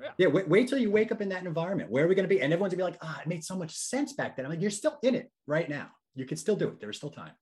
Yeah. 0.00 0.08
yeah 0.18 0.26
wait, 0.28 0.48
wait 0.48 0.68
till 0.68 0.78
you 0.78 0.90
wake 0.90 1.12
up 1.12 1.20
in 1.20 1.28
that 1.30 1.44
environment. 1.44 1.90
Where 1.90 2.04
are 2.04 2.08
we 2.08 2.14
going 2.14 2.28
to 2.28 2.34
be? 2.34 2.40
And 2.40 2.52
everyone's 2.52 2.74
gonna 2.74 2.88
be 2.88 2.92
like, 2.92 3.00
ah, 3.02 3.16
oh, 3.18 3.22
it 3.22 3.28
made 3.28 3.44
so 3.44 3.56
much 3.56 3.76
sense 3.76 4.12
back 4.12 4.36
then. 4.36 4.46
I'm 4.46 4.50
like, 4.50 4.60
you're 4.60 4.70
still 4.70 4.98
in 5.02 5.14
it 5.14 5.30
right 5.46 5.68
now. 5.68 5.88
You 6.14 6.24
can 6.24 6.36
still 6.36 6.56
do 6.56 6.68
it. 6.68 6.80
There's 6.80 6.96
still 6.96 7.10
time. 7.10 7.32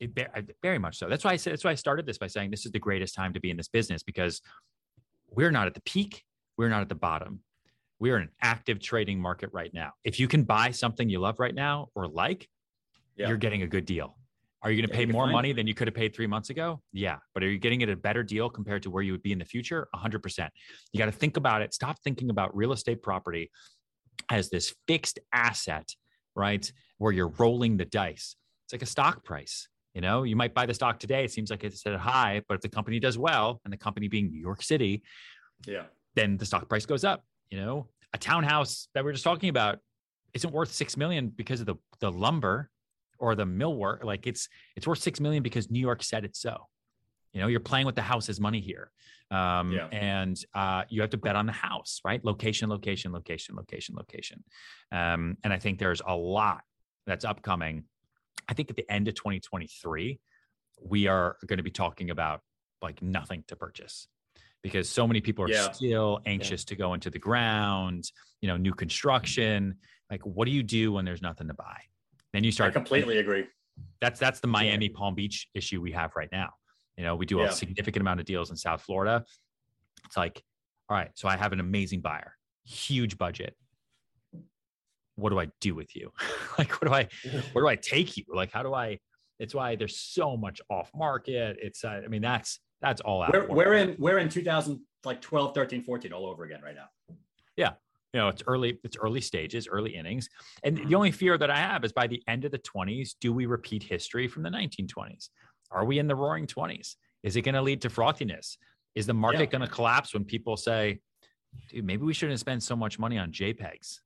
It, 0.00 0.18
very 0.62 0.78
much 0.78 0.98
so. 0.98 1.08
That's 1.08 1.24
why 1.24 1.32
I 1.32 1.36
said. 1.36 1.52
That's 1.52 1.64
why 1.64 1.70
I 1.70 1.76
started 1.76 2.06
this 2.06 2.18
by 2.18 2.26
saying 2.26 2.50
this 2.50 2.66
is 2.66 2.72
the 2.72 2.80
greatest 2.80 3.14
time 3.14 3.32
to 3.34 3.40
be 3.40 3.50
in 3.50 3.56
this 3.56 3.68
business 3.68 4.02
because 4.02 4.42
we're 5.30 5.52
not 5.52 5.68
at 5.68 5.74
the 5.74 5.80
peak. 5.82 6.24
We're 6.58 6.68
not 6.68 6.82
at 6.82 6.88
the 6.88 6.96
bottom. 6.96 7.40
We 8.00 8.10
are 8.10 8.16
in 8.16 8.22
an 8.22 8.30
active 8.42 8.80
trading 8.80 9.20
market 9.20 9.50
right 9.52 9.72
now. 9.72 9.92
If 10.02 10.18
you 10.18 10.26
can 10.26 10.42
buy 10.42 10.72
something 10.72 11.08
you 11.08 11.20
love 11.20 11.38
right 11.38 11.54
now 11.54 11.88
or 11.94 12.08
like, 12.08 12.48
yeah. 13.16 13.28
you're 13.28 13.36
getting 13.36 13.62
a 13.62 13.66
good 13.68 13.86
deal. 13.86 14.16
Are 14.62 14.70
you 14.70 14.80
going 14.80 14.88
to 14.88 14.94
pay 14.94 15.06
more 15.06 15.26
money 15.26 15.52
than 15.52 15.66
you 15.66 15.74
could 15.74 15.88
have 15.88 15.94
paid 15.94 16.14
three 16.14 16.28
months 16.28 16.50
ago? 16.50 16.80
Yeah. 16.92 17.16
But 17.34 17.42
are 17.42 17.50
you 17.50 17.58
getting 17.58 17.80
it 17.80 17.88
a 17.88 17.96
better 17.96 18.22
deal 18.22 18.48
compared 18.48 18.84
to 18.84 18.90
where 18.90 19.02
you 19.02 19.10
would 19.10 19.22
be 19.22 19.32
in 19.32 19.38
the 19.38 19.44
future? 19.44 19.88
100%. 19.94 20.48
You 20.92 20.98
got 20.98 21.06
to 21.06 21.12
think 21.12 21.36
about 21.36 21.62
it. 21.62 21.74
Stop 21.74 21.96
thinking 22.04 22.30
about 22.30 22.54
real 22.56 22.72
estate 22.72 23.02
property 23.02 23.50
as 24.30 24.50
this 24.50 24.72
fixed 24.86 25.18
asset, 25.32 25.88
right? 26.36 26.70
Where 26.98 27.12
you're 27.12 27.32
rolling 27.38 27.76
the 27.76 27.84
dice. 27.84 28.36
It's 28.66 28.72
like 28.72 28.82
a 28.82 28.86
stock 28.86 29.24
price. 29.24 29.68
You 29.94 30.00
know, 30.00 30.22
you 30.22 30.36
might 30.36 30.54
buy 30.54 30.64
the 30.66 30.74
stock 30.74 30.98
today. 30.98 31.24
It 31.24 31.32
seems 31.32 31.50
like 31.50 31.64
it's 31.64 31.84
at 31.86 31.92
a 31.92 31.98
high, 31.98 32.42
but 32.48 32.54
if 32.54 32.60
the 32.60 32.68
company 32.68 32.98
does 32.98 33.18
well, 33.18 33.60
and 33.64 33.72
the 33.72 33.76
company 33.76 34.08
being 34.08 34.30
New 34.30 34.40
York 34.40 34.62
City, 34.62 35.02
yeah, 35.66 35.84
then 36.14 36.38
the 36.38 36.46
stock 36.46 36.66
price 36.68 36.86
goes 36.86 37.04
up. 37.04 37.22
You 37.50 37.58
know, 37.58 37.88
a 38.14 38.18
townhouse 38.18 38.88
that 38.94 39.04
we 39.04 39.10
are 39.10 39.12
just 39.12 39.24
talking 39.24 39.50
about 39.50 39.80
isn't 40.32 40.50
worth 40.50 40.72
six 40.72 40.96
million 40.96 41.28
because 41.28 41.60
of 41.60 41.66
the 41.66 41.74
the 42.00 42.10
lumber 42.10 42.70
or 43.22 43.36
the 43.36 43.46
millwork 43.46 44.02
like 44.02 44.26
it's 44.26 44.48
it's 44.76 44.86
worth 44.86 44.98
six 44.98 45.20
million 45.20 45.42
because 45.42 45.70
new 45.70 45.80
york 45.80 46.02
said 46.02 46.24
it 46.24 46.36
so. 46.36 46.66
You 47.32 47.40
know 47.40 47.46
you're 47.46 47.60
playing 47.60 47.86
with 47.86 47.94
the 47.94 48.02
house's 48.02 48.38
money 48.38 48.60
here. 48.60 48.90
Um, 49.30 49.72
yeah. 49.72 49.86
and 49.86 50.36
uh, 50.54 50.82
you 50.90 51.00
have 51.00 51.08
to 51.10 51.16
bet 51.16 51.36
on 51.36 51.46
the 51.46 51.52
house 51.52 52.02
right? 52.04 52.22
Location 52.22 52.68
location 52.68 53.12
location 53.12 53.54
location 53.56 53.94
location. 53.94 54.44
Um, 54.90 55.38
and 55.42 55.52
i 55.54 55.58
think 55.58 55.78
there's 55.78 56.02
a 56.06 56.14
lot 56.14 56.60
that's 57.06 57.24
upcoming. 57.24 57.84
I 58.48 58.54
think 58.54 58.68
at 58.68 58.76
the 58.76 58.90
end 58.90 59.08
of 59.08 59.14
2023 59.14 60.20
we 60.84 61.06
are 61.06 61.36
going 61.46 61.58
to 61.58 61.62
be 61.62 61.70
talking 61.70 62.10
about 62.10 62.40
like 62.82 63.00
nothing 63.00 63.44
to 63.46 63.56
purchase 63.56 64.08
because 64.62 64.88
so 64.90 65.06
many 65.06 65.20
people 65.20 65.44
are 65.44 65.48
yeah. 65.48 65.70
still 65.70 66.20
anxious 66.26 66.64
yeah. 66.64 66.70
to 66.70 66.74
go 66.76 66.94
into 66.94 67.08
the 67.08 67.20
ground 67.20 68.10
you 68.40 68.48
know 68.48 68.56
new 68.56 68.74
construction. 68.74 69.76
Like 70.10 70.26
what 70.26 70.44
do 70.44 70.50
you 70.50 70.64
do 70.64 70.92
when 70.92 71.04
there's 71.04 71.22
nothing 71.22 71.48
to 71.48 71.54
buy 71.54 71.78
then 72.32 72.44
you 72.44 72.52
start. 72.52 72.70
I 72.70 72.72
completely 72.72 73.18
agree. 73.18 73.46
That's 74.00 74.18
that's 74.18 74.40
the 74.40 74.46
Miami 74.48 74.88
Palm 74.88 75.14
Beach 75.14 75.48
issue 75.54 75.80
we 75.80 75.92
have 75.92 76.12
right 76.16 76.28
now. 76.32 76.50
You 76.96 77.04
know, 77.04 77.16
we 77.16 77.26
do 77.26 77.40
a 77.40 77.50
significant 77.50 78.02
amount 78.02 78.20
of 78.20 78.26
deals 78.26 78.50
in 78.50 78.56
South 78.56 78.82
Florida. 78.82 79.24
It's 80.04 80.16
like, 80.16 80.42
all 80.88 80.96
right, 80.96 81.10
so 81.14 81.28
I 81.28 81.36
have 81.36 81.52
an 81.52 81.60
amazing 81.60 82.00
buyer, 82.00 82.34
huge 82.64 83.16
budget. 83.16 83.56
What 85.16 85.30
do 85.30 85.38
I 85.38 85.48
do 85.60 85.74
with 85.74 85.94
you? 85.96 86.12
like, 86.58 86.72
what 86.80 86.88
do 86.88 86.94
I, 86.94 87.08
where 87.52 87.64
do 87.64 87.68
I 87.68 87.76
take 87.76 88.16
you? 88.16 88.24
Like, 88.32 88.52
how 88.52 88.62
do 88.62 88.74
I? 88.74 88.98
It's 89.38 89.54
why 89.54 89.76
there's 89.76 89.98
so 89.98 90.36
much 90.36 90.60
off 90.70 90.90
market. 90.94 91.56
It's, 91.60 91.84
uh, 91.84 92.02
I 92.04 92.08
mean, 92.08 92.22
that's 92.22 92.60
that's 92.80 93.00
all 93.00 93.22
out. 93.22 93.32
We're, 93.32 93.48
we're 93.48 93.74
in 93.74 93.96
we're 93.98 94.18
in 94.18 94.28
2000 94.28 94.80
like 95.04 95.20
12, 95.20 95.54
13, 95.54 95.82
14 95.82 96.12
all 96.12 96.26
over 96.26 96.44
again 96.44 96.60
right 96.62 96.74
now. 96.74 97.16
Yeah, 97.56 97.72
you 98.12 98.20
know 98.20 98.28
it's 98.28 98.42
early 98.46 98.78
it's 98.84 98.96
early 98.96 99.20
stages 99.20 99.66
early 99.68 99.94
innings 99.94 100.28
and 100.64 100.76
the 100.76 100.82
mm-hmm. 100.82 100.94
only 100.94 101.10
fear 101.10 101.38
that 101.38 101.50
i 101.50 101.56
have 101.56 101.84
is 101.84 101.92
by 101.92 102.06
the 102.06 102.22
end 102.28 102.44
of 102.44 102.50
the 102.50 102.58
20s 102.58 103.14
do 103.20 103.32
we 103.32 103.46
repeat 103.46 103.82
history 103.82 104.28
from 104.28 104.42
the 104.42 104.50
1920s 104.50 105.28
are 105.72 105.84
we 105.84 105.98
in 105.98 106.06
the 106.06 106.14
roaring 106.14 106.46
20s 106.46 106.96
Is 107.22 107.36
it 107.36 107.42
going 107.42 107.54
to 107.54 107.62
lead 107.62 107.82
to 107.82 107.88
frothiness? 107.88 108.56
Is 108.94 109.06
the 109.06 109.14
market 109.14 109.40
yeah. 109.40 109.46
going 109.46 109.62
to 109.62 109.68
collapse 109.68 110.12
when 110.12 110.24
people 110.24 110.56
say, 110.56 111.00
dude, 111.70 111.84
maybe 111.84 112.04
we 112.04 112.12
shouldn't 112.12 112.40
spend 112.40 112.62
so 112.62 112.76
much 112.76 112.98
money 112.98 113.18
on 113.18 113.32
JPEGs? 113.32 114.00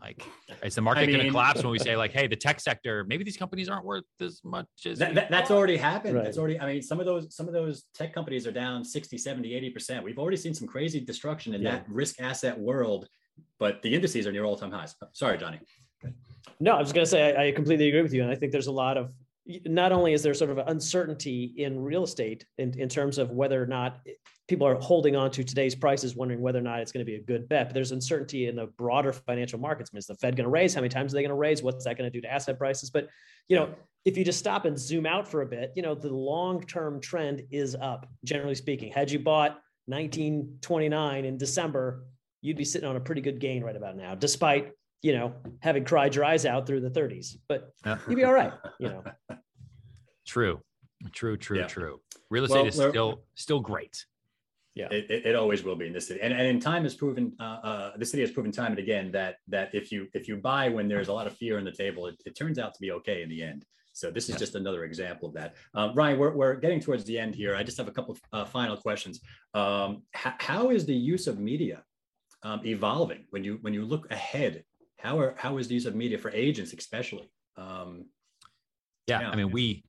Like, 0.00 0.24
is 0.64 0.74
the 0.74 0.80
market 0.80 1.02
I 1.02 1.06
mean, 1.06 1.16
going 1.16 1.26
to 1.26 1.30
collapse 1.30 1.62
when 1.62 1.70
we 1.70 1.78
say, 1.78 1.96
like, 1.96 2.12
hey, 2.12 2.26
the 2.26 2.36
tech 2.36 2.58
sector, 2.58 3.04
maybe 3.04 3.22
these 3.22 3.36
companies 3.36 3.68
aren't 3.68 3.84
worth 3.84 4.04
as 4.20 4.40
much 4.42 4.66
as 4.84 4.98
that, 4.98 5.14
that, 5.14 5.30
that's 5.30 5.50
already 5.50 5.76
happened. 5.76 6.16
Right. 6.16 6.24
That's 6.24 6.38
already, 6.38 6.58
I 6.58 6.66
mean, 6.66 6.82
some 6.82 6.98
of 6.98 7.06
those, 7.06 7.34
some 7.34 7.46
of 7.46 7.52
those 7.52 7.84
tech 7.94 8.12
companies 8.12 8.46
are 8.46 8.52
down 8.52 8.84
60, 8.84 9.16
70, 9.16 9.72
80%. 9.76 10.02
We've 10.02 10.18
already 10.18 10.38
seen 10.38 10.54
some 10.54 10.66
crazy 10.66 11.00
destruction 11.00 11.54
in 11.54 11.62
yeah. 11.62 11.72
that 11.72 11.88
risk 11.88 12.20
asset 12.20 12.58
world, 12.58 13.06
but 13.58 13.82
the 13.82 13.94
indices 13.94 14.26
are 14.26 14.32
near 14.32 14.44
all 14.44 14.56
time 14.56 14.72
highs. 14.72 14.94
Oh, 15.02 15.08
sorry, 15.12 15.38
Johnny. 15.38 15.60
No, 16.60 16.72
I 16.72 16.80
was 16.80 16.92
going 16.92 17.04
to 17.04 17.10
say, 17.10 17.36
I, 17.36 17.48
I 17.48 17.52
completely 17.52 17.88
agree 17.88 18.02
with 18.02 18.12
you. 18.12 18.22
And 18.22 18.30
I 18.30 18.34
think 18.34 18.52
there's 18.52 18.66
a 18.66 18.72
lot 18.72 18.96
of 18.96 19.12
not 19.66 19.90
only 19.90 20.12
is 20.12 20.22
there 20.22 20.34
sort 20.34 20.50
of 20.50 20.58
uncertainty 20.68 21.52
in 21.56 21.80
real 21.80 22.04
estate 22.04 22.46
in, 22.58 22.78
in 22.78 22.88
terms 22.88 23.18
of 23.18 23.30
whether 23.30 23.60
or 23.60 23.66
not 23.66 24.00
people 24.48 24.66
are 24.66 24.76
holding 24.76 25.16
on 25.16 25.30
to 25.30 25.42
today's 25.42 25.74
prices, 25.74 26.14
wondering 26.14 26.40
whether 26.40 26.58
or 26.58 26.62
not 26.62 26.80
it's 26.80 26.92
going 26.92 27.04
to 27.04 27.10
be 27.10 27.16
a 27.16 27.22
good 27.22 27.48
bet, 27.48 27.68
but 27.68 27.74
there's 27.74 27.92
uncertainty 27.92 28.46
in 28.46 28.56
the 28.56 28.66
broader 28.66 29.12
financial 29.12 29.58
markets. 29.58 29.90
I 29.92 29.94
mean, 29.94 29.98
is 29.98 30.06
the 30.06 30.14
Fed 30.16 30.36
going 30.36 30.44
to 30.44 30.50
raise? 30.50 30.74
How 30.74 30.80
many 30.80 30.90
times 30.90 31.12
are 31.12 31.16
they 31.16 31.22
going 31.22 31.30
to 31.30 31.34
raise? 31.34 31.62
What's 31.62 31.84
that 31.84 31.96
going 31.96 32.10
to 32.10 32.16
do 32.16 32.20
to 32.20 32.32
asset 32.32 32.58
prices? 32.58 32.90
But, 32.90 33.08
you 33.48 33.56
know, 33.56 33.70
if 34.04 34.16
you 34.16 34.24
just 34.24 34.38
stop 34.38 34.64
and 34.64 34.78
zoom 34.78 35.06
out 35.06 35.26
for 35.26 35.42
a 35.42 35.46
bit, 35.46 35.72
you 35.74 35.82
know, 35.82 35.94
the 35.94 36.12
long-term 36.12 37.00
trend 37.00 37.42
is 37.50 37.74
up, 37.74 38.06
generally 38.24 38.54
speaking. 38.54 38.92
Had 38.92 39.10
you 39.10 39.18
bought 39.18 39.60
1929 39.86 41.24
in 41.24 41.36
December, 41.36 42.04
you'd 42.42 42.58
be 42.58 42.64
sitting 42.64 42.88
on 42.88 42.96
a 42.96 43.00
pretty 43.00 43.22
good 43.22 43.40
gain 43.40 43.64
right 43.64 43.76
about 43.76 43.96
now, 43.96 44.14
despite 44.14 44.72
you 45.02 45.12
know, 45.12 45.34
having 45.60 45.84
cried 45.84 46.14
your 46.14 46.24
eyes 46.24 46.46
out 46.46 46.66
through 46.66 46.80
the 46.80 46.90
30s, 46.90 47.36
but 47.48 47.72
you'd 48.08 48.16
be 48.16 48.24
all 48.24 48.32
right, 48.32 48.52
you 48.78 48.88
know. 48.88 49.02
True, 50.24 50.60
true, 51.12 51.36
true, 51.36 51.58
yeah. 51.58 51.66
true. 51.66 52.00
Real 52.30 52.44
estate 52.44 52.58
well, 52.58 52.66
is 52.66 52.74
still 52.74 53.24
still 53.34 53.58
great. 53.58 54.06
Yeah, 54.76 54.86
it, 54.92 55.10
it, 55.10 55.26
it, 55.26 55.34
always 55.34 55.64
will 55.64 55.74
be 55.74 55.88
in 55.88 55.92
this 55.92 56.06
city, 56.06 56.20
and 56.22 56.32
and 56.32 56.46
in 56.46 56.60
time 56.60 56.84
has 56.84 56.94
proven 56.94 57.34
uh, 57.40 57.42
uh, 57.42 57.96
the 57.96 58.06
city 58.06 58.22
has 58.22 58.30
proven 58.30 58.52
time 58.52 58.70
and 58.70 58.78
again 58.78 59.10
that 59.10 59.38
that 59.48 59.74
if 59.74 59.90
you 59.90 60.06
if 60.14 60.28
you 60.28 60.36
buy 60.36 60.68
when 60.68 60.86
there's 60.86 61.08
a 61.08 61.12
lot 61.12 61.26
of 61.26 61.36
fear 61.36 61.58
on 61.58 61.64
the 61.64 61.72
table, 61.72 62.06
it, 62.06 62.22
it 62.24 62.36
turns 62.36 62.56
out 62.56 62.72
to 62.72 62.80
be 62.80 62.92
okay 62.92 63.22
in 63.22 63.28
the 63.28 63.42
end. 63.42 63.66
So 63.92 64.12
this 64.12 64.28
is 64.28 64.36
yeah. 64.36 64.38
just 64.38 64.54
another 64.54 64.84
example 64.84 65.28
of 65.28 65.34
that. 65.34 65.56
Um, 65.74 65.92
Ryan, 65.94 66.18
we're, 66.20 66.34
we're 66.34 66.54
getting 66.54 66.80
towards 66.80 67.04
the 67.04 67.18
end 67.18 67.34
here. 67.34 67.56
I 67.56 67.64
just 67.64 67.76
have 67.76 67.88
a 67.88 67.92
couple 67.92 68.12
of 68.14 68.20
uh, 68.32 68.44
final 68.44 68.76
questions. 68.76 69.20
Um, 69.54 70.04
h- 70.14 70.34
how 70.38 70.70
is 70.70 70.86
the 70.86 70.94
use 70.94 71.26
of 71.26 71.40
media 71.40 71.82
um, 72.42 72.60
evolving. 72.64 73.24
When 73.30 73.44
you 73.44 73.58
when 73.62 73.74
you 73.74 73.84
look 73.84 74.10
ahead 74.10 74.64
how 74.98 75.18
are 75.18 75.34
how 75.36 75.58
is 75.58 75.66
the 75.66 75.74
use 75.74 75.84
of 75.84 75.96
media 75.96 76.16
for 76.16 76.30
agents 76.30 76.72
especially 76.72 77.28
um, 77.56 78.06
yeah, 79.08 79.20
yeah, 79.20 79.30
i 79.30 79.34
mean 79.34 79.50
we 79.50 79.82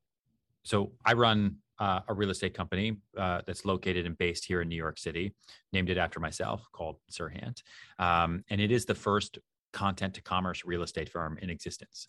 so 0.64 0.92
i 1.06 1.14
run 1.14 1.56
uh, 1.80 2.00
a 2.08 2.14
real 2.14 2.32
estate 2.32 2.56
company 2.56 2.98
uh, 3.18 3.42
that's 3.46 3.64
located 3.64 4.08
and 4.08 4.18
based 4.18 4.44
here 4.44 4.62
in 4.62 4.68
new 4.68 4.76
york 4.76 4.98
city 4.98 5.36
named 5.72 5.92
it 5.92 6.00
after 6.00 6.20
myself 6.20 6.68
called 6.72 6.98
serhant 7.12 7.62
um, 8.00 8.44
and 8.50 8.60
it 8.60 8.72
is 8.72 8.86
the 8.86 8.96
first 8.96 9.38
content 9.74 10.14
to 10.14 10.22
commerce 10.22 10.64
real 10.64 10.84
estate 10.84 11.10
firm 11.10 11.38
in 11.42 11.50
existence. 11.50 12.06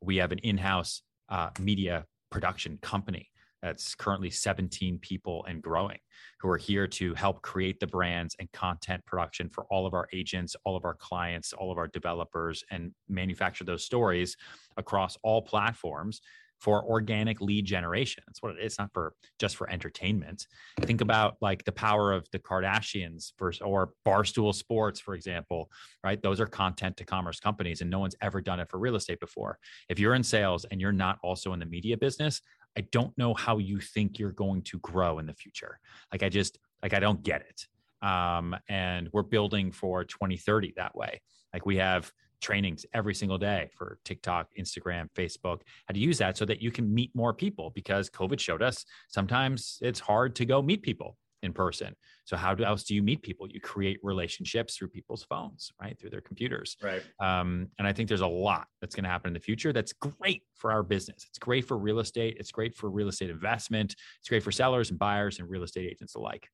We 0.00 0.16
have 0.16 0.32
an 0.32 0.38
in-house 0.38 1.02
uh, 1.28 1.50
media 1.60 2.06
production 2.30 2.78
company 2.82 3.28
that's 3.62 3.94
currently 3.94 4.30
17 4.30 4.98
people 4.98 5.44
and 5.48 5.62
growing 5.62 5.98
who 6.40 6.48
are 6.48 6.58
here 6.58 6.86
to 6.88 7.14
help 7.14 7.42
create 7.42 7.78
the 7.78 7.86
brands 7.86 8.34
and 8.40 8.50
content 8.52 9.04
production 9.06 9.48
for 9.48 9.64
all 9.70 9.86
of 9.86 9.94
our 9.94 10.08
agents, 10.12 10.56
all 10.64 10.76
of 10.76 10.84
our 10.84 10.94
clients, 10.94 11.52
all 11.52 11.70
of 11.70 11.78
our 11.78 11.88
developers, 11.88 12.64
and 12.70 12.92
manufacture 13.08 13.64
those 13.64 13.84
stories 13.84 14.36
across 14.76 15.16
all 15.22 15.40
platforms 15.40 16.20
for 16.62 16.84
organic 16.84 17.40
lead 17.40 17.64
generation. 17.64 18.22
That's 18.26 18.40
what 18.40 18.56
it 18.56 18.64
is, 18.64 18.78
not 18.78 18.92
for 18.92 19.14
just 19.40 19.56
for 19.56 19.68
entertainment. 19.68 20.46
Think 20.82 21.00
about 21.00 21.36
like 21.40 21.64
the 21.64 21.72
power 21.72 22.12
of 22.12 22.28
the 22.30 22.38
Kardashians 22.38 23.32
versus 23.36 23.60
or 23.62 23.94
Barstool 24.06 24.54
Sports, 24.54 25.00
for 25.00 25.14
example, 25.14 25.68
right? 26.04 26.22
Those 26.22 26.38
are 26.38 26.46
content 26.46 26.96
to 26.98 27.04
commerce 27.04 27.40
companies, 27.40 27.80
and 27.80 27.90
no 27.90 27.98
one's 27.98 28.14
ever 28.22 28.40
done 28.40 28.60
it 28.60 28.70
for 28.70 28.78
real 28.78 28.94
estate 28.94 29.18
before. 29.18 29.58
If 29.88 29.98
you're 29.98 30.14
in 30.14 30.22
sales 30.22 30.64
and 30.70 30.80
you're 30.80 30.92
not 30.92 31.18
also 31.24 31.52
in 31.52 31.58
the 31.58 31.66
media 31.66 31.96
business, 31.96 32.40
I 32.76 32.82
don't 32.92 33.16
know 33.18 33.34
how 33.34 33.58
you 33.58 33.80
think 33.80 34.18
you're 34.18 34.32
going 34.32 34.62
to 34.62 34.78
grow 34.78 35.18
in 35.18 35.26
the 35.26 35.34
future. 35.34 35.78
Like 36.10 36.22
I 36.22 36.28
just 36.28 36.58
like 36.82 36.94
I 36.94 37.00
don't 37.00 37.22
get 37.22 37.42
it. 37.42 37.66
Um, 38.06 38.56
and 38.68 39.08
we're 39.12 39.22
building 39.22 39.70
for 39.70 40.04
2030 40.04 40.74
that 40.76 40.96
way. 40.96 41.20
Like 41.52 41.66
we 41.66 41.76
have 41.76 42.10
trainings 42.40 42.84
every 42.92 43.14
single 43.14 43.38
day 43.38 43.70
for 43.76 43.98
TikTok, 44.04 44.48
Instagram, 44.58 45.08
Facebook, 45.14 45.60
how 45.86 45.92
to 45.94 46.00
use 46.00 46.18
that 46.18 46.36
so 46.36 46.44
that 46.44 46.60
you 46.60 46.70
can 46.72 46.92
meet 46.92 47.14
more 47.14 47.32
people 47.32 47.70
because 47.70 48.10
COVID 48.10 48.40
showed 48.40 48.62
us 48.62 48.84
sometimes 49.08 49.78
it's 49.80 50.00
hard 50.00 50.34
to 50.36 50.44
go 50.44 50.60
meet 50.60 50.82
people 50.82 51.16
in 51.42 51.52
person. 51.52 51.94
So 52.24 52.36
how 52.36 52.54
else 52.54 52.84
do 52.84 52.94
you 52.94 53.02
meet 53.02 53.22
people? 53.22 53.48
You 53.48 53.60
create 53.60 53.98
relationships 54.02 54.76
through 54.76 54.88
people's 54.88 55.24
phones, 55.24 55.72
right? 55.80 55.98
Through 55.98 56.10
their 56.10 56.20
computers. 56.20 56.76
Right. 56.82 57.02
Um, 57.20 57.68
and 57.78 57.86
I 57.86 57.92
think 57.92 58.08
there's 58.08 58.20
a 58.20 58.26
lot 58.26 58.68
that's 58.80 58.94
going 58.94 59.04
to 59.04 59.10
happen 59.10 59.28
in 59.28 59.34
the 59.34 59.40
future. 59.40 59.72
That's 59.72 59.92
great 59.92 60.42
for 60.54 60.70
our 60.70 60.82
business. 60.82 61.26
It's 61.28 61.38
great 61.38 61.66
for 61.66 61.76
real 61.76 61.98
estate. 61.98 62.36
It's 62.38 62.52
great 62.52 62.76
for 62.76 62.90
real 62.90 63.08
estate 63.08 63.30
investment. 63.30 63.96
It's 64.20 64.28
great 64.28 64.42
for 64.42 64.52
sellers 64.52 64.90
and 64.90 64.98
buyers 64.98 65.40
and 65.40 65.50
real 65.50 65.64
estate 65.64 65.90
agents 65.90 66.14
alike. 66.14 66.48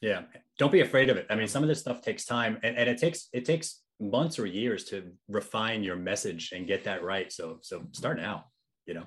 Yeah. 0.00 0.22
Don't 0.58 0.72
be 0.72 0.80
afraid 0.80 1.10
of 1.10 1.16
it. 1.16 1.26
I 1.30 1.34
mean, 1.34 1.48
some 1.48 1.62
of 1.62 1.68
this 1.68 1.80
stuff 1.80 2.00
takes 2.00 2.24
time 2.24 2.58
and, 2.62 2.76
and 2.76 2.88
it 2.88 2.98
takes, 2.98 3.28
it 3.32 3.44
takes 3.44 3.82
months 4.00 4.38
or 4.38 4.46
years 4.46 4.84
to 4.84 5.12
refine 5.28 5.82
your 5.82 5.96
message 5.96 6.52
and 6.54 6.66
get 6.66 6.84
that 6.84 7.02
right. 7.02 7.32
So, 7.32 7.58
so 7.62 7.84
start 7.92 8.18
now, 8.18 8.46
you 8.86 8.94
know? 8.94 9.04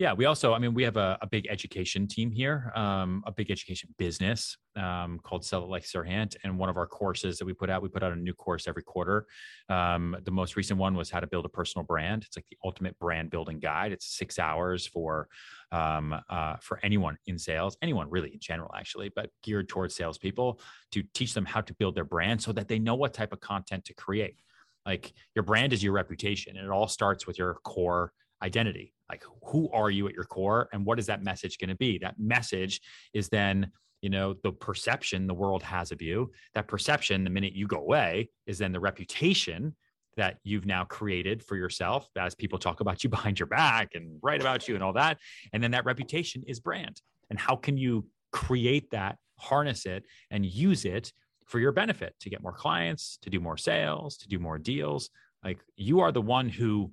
Yeah, 0.00 0.14
we 0.14 0.24
also, 0.24 0.54
I 0.54 0.58
mean, 0.58 0.72
we 0.72 0.82
have 0.84 0.96
a, 0.96 1.18
a 1.20 1.26
big 1.26 1.46
education 1.50 2.08
team 2.08 2.30
here, 2.30 2.72
um, 2.74 3.22
a 3.26 3.32
big 3.32 3.50
education 3.50 3.94
business 3.98 4.56
um, 4.74 5.20
called 5.22 5.44
Sell 5.44 5.62
It 5.62 5.68
Like 5.68 5.84
Serhant. 5.84 6.36
And 6.42 6.58
one 6.58 6.70
of 6.70 6.78
our 6.78 6.86
courses 6.86 7.36
that 7.36 7.44
we 7.44 7.52
put 7.52 7.68
out, 7.68 7.82
we 7.82 7.90
put 7.90 8.02
out 8.02 8.12
a 8.12 8.16
new 8.16 8.32
course 8.32 8.66
every 8.66 8.82
quarter. 8.82 9.26
Um, 9.68 10.16
the 10.24 10.30
most 10.30 10.56
recent 10.56 10.78
one 10.78 10.94
was 10.94 11.10
how 11.10 11.20
to 11.20 11.26
build 11.26 11.44
a 11.44 11.50
personal 11.50 11.84
brand. 11.84 12.24
It's 12.24 12.34
like 12.34 12.46
the 12.48 12.56
ultimate 12.64 12.98
brand 12.98 13.28
building 13.28 13.58
guide. 13.58 13.92
It's 13.92 14.06
six 14.06 14.38
hours 14.38 14.86
for 14.86 15.28
um, 15.70 16.16
uh, 16.30 16.56
for 16.62 16.80
anyone 16.82 17.18
in 17.26 17.38
sales, 17.38 17.76
anyone 17.82 18.08
really 18.08 18.32
in 18.32 18.40
general, 18.40 18.70
actually, 18.74 19.10
but 19.14 19.28
geared 19.42 19.68
towards 19.68 19.94
salespeople 19.94 20.62
to 20.92 21.02
teach 21.12 21.34
them 21.34 21.44
how 21.44 21.60
to 21.60 21.74
build 21.74 21.94
their 21.94 22.06
brand 22.06 22.40
so 22.40 22.52
that 22.52 22.68
they 22.68 22.78
know 22.78 22.94
what 22.94 23.12
type 23.12 23.34
of 23.34 23.40
content 23.40 23.84
to 23.84 23.92
create. 23.92 24.40
Like 24.86 25.12
your 25.34 25.42
brand 25.42 25.74
is 25.74 25.84
your 25.84 25.92
reputation, 25.92 26.56
and 26.56 26.64
it 26.64 26.70
all 26.70 26.88
starts 26.88 27.26
with 27.26 27.38
your 27.38 27.56
core 27.64 28.14
identity 28.42 28.94
like 29.10 29.24
who 29.44 29.68
are 29.72 29.90
you 29.90 30.06
at 30.06 30.14
your 30.14 30.24
core 30.24 30.68
and 30.72 30.86
what 30.86 30.98
is 30.98 31.06
that 31.06 31.22
message 31.22 31.58
going 31.58 31.68
to 31.68 31.76
be? 31.76 31.98
That 31.98 32.18
message 32.18 32.80
is 33.12 33.28
then 33.28 33.70
you 34.02 34.08
know 34.08 34.34
the 34.42 34.52
perception 34.52 35.26
the 35.26 35.34
world 35.34 35.62
has 35.62 35.92
of 35.92 36.00
you. 36.00 36.30
That 36.54 36.68
perception 36.68 37.24
the 37.24 37.30
minute 37.30 37.52
you 37.52 37.66
go 37.66 37.78
away 37.78 38.30
is 38.46 38.58
then 38.58 38.72
the 38.72 38.80
reputation 38.80 39.74
that 40.16 40.38
you've 40.44 40.66
now 40.66 40.84
created 40.84 41.42
for 41.42 41.56
yourself 41.56 42.08
as 42.16 42.34
people 42.34 42.58
talk 42.58 42.80
about 42.80 43.02
you 43.04 43.10
behind 43.16 43.38
your 43.38 43.46
back 43.46 43.90
and 43.94 44.18
write 44.22 44.40
about 44.40 44.68
you 44.68 44.74
and 44.74 44.84
all 44.84 44.92
that. 44.92 45.18
And 45.52 45.62
then 45.62 45.72
that 45.72 45.84
reputation 45.84 46.42
is 46.46 46.60
brand. 46.60 47.00
And 47.30 47.38
how 47.38 47.56
can 47.56 47.76
you 47.76 48.06
create 48.32 48.90
that 48.90 49.16
harness 49.38 49.86
it 49.86 50.04
and 50.30 50.44
use 50.44 50.84
it 50.84 51.12
for 51.46 51.58
your 51.58 51.72
benefit? 51.72 52.14
To 52.20 52.30
get 52.30 52.42
more 52.42 52.52
clients 52.52 53.18
to 53.22 53.30
do 53.30 53.40
more 53.40 53.56
sales 53.56 54.16
to 54.18 54.28
do 54.28 54.38
more 54.38 54.58
deals. 54.58 55.10
Like 55.44 55.58
you 55.76 56.00
are 56.00 56.12
the 56.12 56.22
one 56.22 56.48
who 56.48 56.92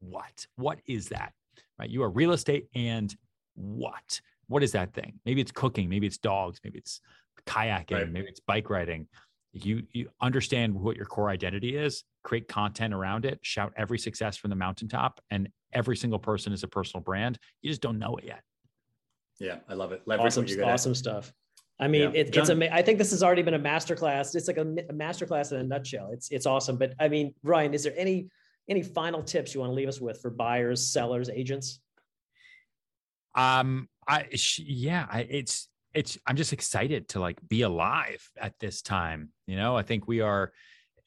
what? 0.00 0.46
What 0.56 0.78
is 0.86 1.08
that? 1.08 1.32
Right? 1.78 1.90
You 1.90 2.02
are 2.02 2.10
real 2.10 2.32
estate 2.32 2.68
and 2.74 3.14
what? 3.54 4.20
What 4.48 4.62
is 4.62 4.72
that 4.72 4.94
thing? 4.94 5.20
Maybe 5.24 5.40
it's 5.40 5.52
cooking, 5.52 5.88
maybe 5.88 6.06
it's 6.06 6.18
dogs, 6.18 6.60
maybe 6.64 6.78
it's 6.78 7.00
kayaking, 7.46 7.92
right. 7.92 8.10
maybe 8.10 8.28
it's 8.28 8.40
bike 8.40 8.70
riding. 8.70 9.06
You 9.52 9.82
you 9.92 10.08
understand 10.20 10.74
what 10.74 10.96
your 10.96 11.06
core 11.06 11.30
identity 11.30 11.76
is, 11.76 12.04
create 12.22 12.48
content 12.48 12.94
around 12.94 13.24
it, 13.24 13.38
shout 13.42 13.72
every 13.76 13.98
success 13.98 14.36
from 14.36 14.50
the 14.50 14.56
mountaintop, 14.56 15.20
and 15.30 15.48
every 15.72 15.96
single 15.96 16.18
person 16.18 16.52
is 16.52 16.62
a 16.62 16.68
personal 16.68 17.02
brand. 17.02 17.38
You 17.62 17.70
just 17.70 17.80
don't 17.82 17.98
know 17.98 18.16
it 18.16 18.24
yet. 18.24 18.42
Yeah, 19.38 19.56
I 19.68 19.74
love 19.74 19.92
it. 19.92 20.02
Leverage 20.06 20.38
awesome, 20.38 20.64
awesome 20.64 20.94
stuff. 20.94 21.32
I 21.80 21.86
mean, 21.86 22.12
yeah. 22.12 22.20
it, 22.20 22.36
it's 22.36 22.48
a. 22.48 22.74
I 22.74 22.82
think 22.82 22.98
this 22.98 23.10
has 23.12 23.22
already 23.22 23.42
been 23.42 23.54
a 23.54 23.58
masterclass. 23.58 24.34
It's 24.34 24.48
like 24.48 24.56
a, 24.56 24.62
a 24.62 24.92
masterclass 24.92 25.52
in 25.52 25.58
a 25.58 25.62
nutshell. 25.62 26.10
It's 26.12 26.30
it's 26.30 26.46
awesome. 26.46 26.76
But 26.76 26.94
I 26.98 27.08
mean, 27.08 27.34
Ryan, 27.42 27.72
is 27.72 27.84
there 27.84 27.94
any 27.96 28.28
any 28.68 28.82
final 28.82 29.22
tips 29.22 29.54
you 29.54 29.60
want 29.60 29.70
to 29.70 29.74
leave 29.74 29.88
us 29.88 30.00
with 30.00 30.20
for 30.20 30.30
buyers, 30.30 30.86
sellers, 30.86 31.28
agents? 31.28 31.80
Um, 33.34 33.88
I 34.06 34.26
yeah, 34.58 35.06
I, 35.10 35.20
it's 35.20 35.68
it's 35.94 36.18
I'm 36.26 36.36
just 36.36 36.52
excited 36.52 37.08
to 37.10 37.20
like 37.20 37.38
be 37.48 37.62
alive 37.62 38.28
at 38.40 38.54
this 38.58 38.82
time. 38.82 39.30
You 39.46 39.56
know, 39.56 39.76
I 39.76 39.82
think 39.82 40.06
we 40.06 40.20
are 40.20 40.52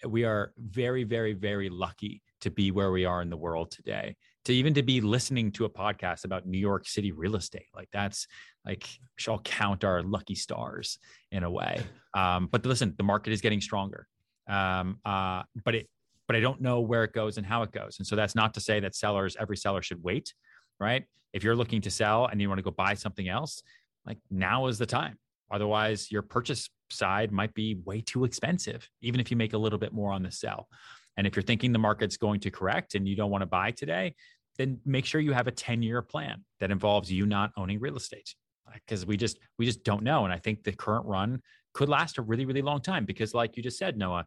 we 0.08 0.24
are 0.24 0.54
very 0.58 1.04
very 1.04 1.34
very 1.34 1.70
lucky 1.70 2.22
to 2.42 2.50
be 2.50 2.72
where 2.72 2.92
we 2.92 3.06
are 3.06 3.22
in 3.22 3.30
the 3.30 3.38
world 3.38 3.70
today 3.72 4.16
to 4.46 4.54
even 4.54 4.74
to 4.74 4.82
be 4.82 5.02
listening 5.02 5.52
to 5.52 5.66
a 5.66 5.70
podcast 5.70 6.26
about 6.26 6.48
New 6.48 6.58
York 6.58 6.88
City 6.88 7.12
real 7.12 7.36
estate. 7.36 7.68
Like 7.76 7.90
that's 7.94 8.28
like 8.66 8.88
shall 9.16 9.40
count 9.40 9.84
our 9.84 10.02
lucky 10.02 10.36
stars 10.36 10.98
in 11.32 11.44
a 11.44 11.52
way. 11.52 11.82
Um, 12.14 12.48
but 12.52 12.66
listen, 12.66 12.94
the 12.98 13.04
market 13.04 13.34
is 13.34 13.42
getting 13.42 13.62
stronger. 13.62 14.08
Um, 14.50 15.00
uh, 15.06 15.44
but 15.64 15.76
it 15.76 15.90
but 16.32 16.38
I 16.38 16.40
don't 16.40 16.62
know 16.62 16.80
where 16.80 17.04
it 17.04 17.12
goes 17.12 17.36
and 17.36 17.46
how 17.46 17.62
it 17.62 17.74
goes. 17.74 17.98
And 17.98 18.08
so 18.08 18.16
that's 18.16 18.36
not 18.36 18.54
to 18.54 18.62
say 18.62 18.80
that 18.80 18.96
sellers, 18.96 19.36
every 19.38 19.58
seller 19.58 19.82
should 19.82 20.02
wait, 20.02 20.34
right? 20.80 21.04
If 21.34 21.44
you're 21.44 21.58
looking 21.58 21.82
to 21.82 21.92
sell 21.92 22.28
and 22.28 22.40
you 22.40 22.48
want 22.48 22.60
to 22.60 22.64
go 22.64 22.72
buy 22.72 22.94
something 22.94 23.28
else, 23.28 23.62
like 24.06 24.18
now 24.30 24.68
is 24.68 24.78
the 24.78 24.86
time. 24.86 25.18
Otherwise, 25.52 26.10
your 26.10 26.22
purchase 26.22 26.70
side 26.90 27.34
might 27.34 27.54
be 27.54 27.76
way 27.84 28.00
too 28.00 28.24
expensive, 28.24 28.90
even 29.02 29.20
if 29.20 29.30
you 29.30 29.36
make 29.36 29.52
a 29.52 29.58
little 29.58 29.78
bit 29.78 29.92
more 29.92 30.14
on 30.14 30.24
the 30.24 30.32
sell. 30.32 30.70
And 31.18 31.28
if 31.28 31.36
you're 31.36 31.44
thinking 31.44 31.74
the 31.74 31.80
market's 31.80 32.16
going 32.16 32.40
to 32.40 32.50
correct 32.50 32.96
and 32.96 33.06
you 33.06 33.18
don't 33.18 33.30
want 33.30 33.42
to 33.42 33.46
buy 33.46 33.72
today, 33.72 34.16
then 34.58 34.80
make 34.86 35.04
sure 35.04 35.20
you 35.20 35.34
have 35.34 35.48
a 35.48 35.52
10 35.52 35.84
year 35.84 36.02
plan 36.02 36.46
that 36.62 36.72
involves 36.72 37.12
you 37.12 37.26
not 37.26 37.52
owning 37.58 37.82
real 37.82 37.98
estate 37.98 38.36
because 38.74 39.06
we 39.06 39.18
just 39.18 39.38
we 39.60 39.66
just 39.66 39.84
don't 39.84 40.02
know 40.02 40.24
and 40.24 40.34
i 40.34 40.38
think 40.38 40.64
the 40.64 40.72
current 40.72 41.06
run 41.06 41.42
could 41.74 41.90
last 41.90 42.18
a 42.18 42.22
really 42.22 42.46
really 42.46 42.62
long 42.62 42.80
time 42.80 43.04
because 43.04 43.34
like 43.34 43.58
you 43.58 43.64
just 43.64 43.78
said 43.78 43.98
noah 43.98 44.26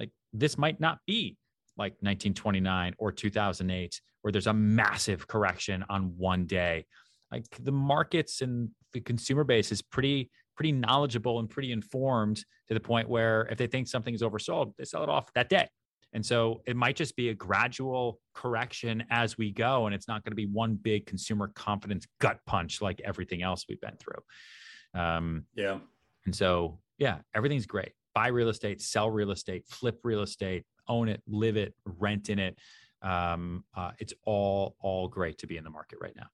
like 0.00 0.10
this 0.32 0.58
might 0.58 0.80
not 0.80 0.98
be 1.06 1.36
like 1.76 1.92
1929 2.00 2.94
or 2.98 3.12
2008 3.12 4.00
where 4.22 4.32
there's 4.32 4.46
a 4.46 4.52
massive 4.52 5.26
correction 5.26 5.84
on 5.88 6.14
one 6.16 6.46
day 6.46 6.86
like 7.30 7.44
the 7.60 7.72
markets 7.72 8.40
and 8.42 8.70
the 8.92 9.00
consumer 9.00 9.44
base 9.44 9.72
is 9.72 9.82
pretty 9.82 10.30
pretty 10.56 10.72
knowledgeable 10.72 11.40
and 11.40 11.50
pretty 11.50 11.72
informed 11.72 12.44
to 12.68 12.74
the 12.74 12.80
point 12.80 13.08
where 13.08 13.42
if 13.50 13.58
they 13.58 13.66
think 13.66 13.88
something 13.88 14.14
is 14.14 14.22
oversold 14.22 14.72
they 14.78 14.84
sell 14.84 15.02
it 15.02 15.08
off 15.08 15.32
that 15.34 15.48
day 15.48 15.68
and 16.14 16.24
so 16.24 16.62
it 16.64 16.76
might 16.76 16.94
just 16.94 17.16
be 17.16 17.28
a 17.30 17.34
gradual 17.34 18.20
correction 18.34 19.04
as 19.10 19.36
we 19.36 19.50
go. 19.50 19.86
And 19.86 19.94
it's 19.94 20.06
not 20.06 20.24
going 20.24 20.30
to 20.30 20.36
be 20.36 20.46
one 20.46 20.76
big 20.76 21.06
consumer 21.06 21.50
confidence 21.54 22.06
gut 22.20 22.38
punch 22.46 22.80
like 22.80 23.00
everything 23.04 23.42
else 23.42 23.66
we've 23.68 23.80
been 23.80 23.96
through. 23.98 25.00
Um, 25.00 25.44
yeah. 25.56 25.78
And 26.24 26.34
so, 26.34 26.78
yeah, 26.98 27.18
everything's 27.34 27.66
great. 27.66 27.92
Buy 28.14 28.28
real 28.28 28.48
estate, 28.48 28.80
sell 28.80 29.10
real 29.10 29.32
estate, 29.32 29.64
flip 29.68 29.98
real 30.04 30.22
estate, 30.22 30.64
own 30.88 31.08
it, 31.08 31.22
live 31.26 31.56
it, 31.56 31.74
rent 31.84 32.28
in 32.28 32.38
it. 32.38 32.58
Um, 33.02 33.64
uh, 33.76 33.92
it's 33.98 34.14
all, 34.24 34.76
all 34.80 35.08
great 35.08 35.38
to 35.38 35.46
be 35.46 35.56
in 35.56 35.64
the 35.64 35.70
market 35.70 35.98
right 36.00 36.16
now. 36.16 36.26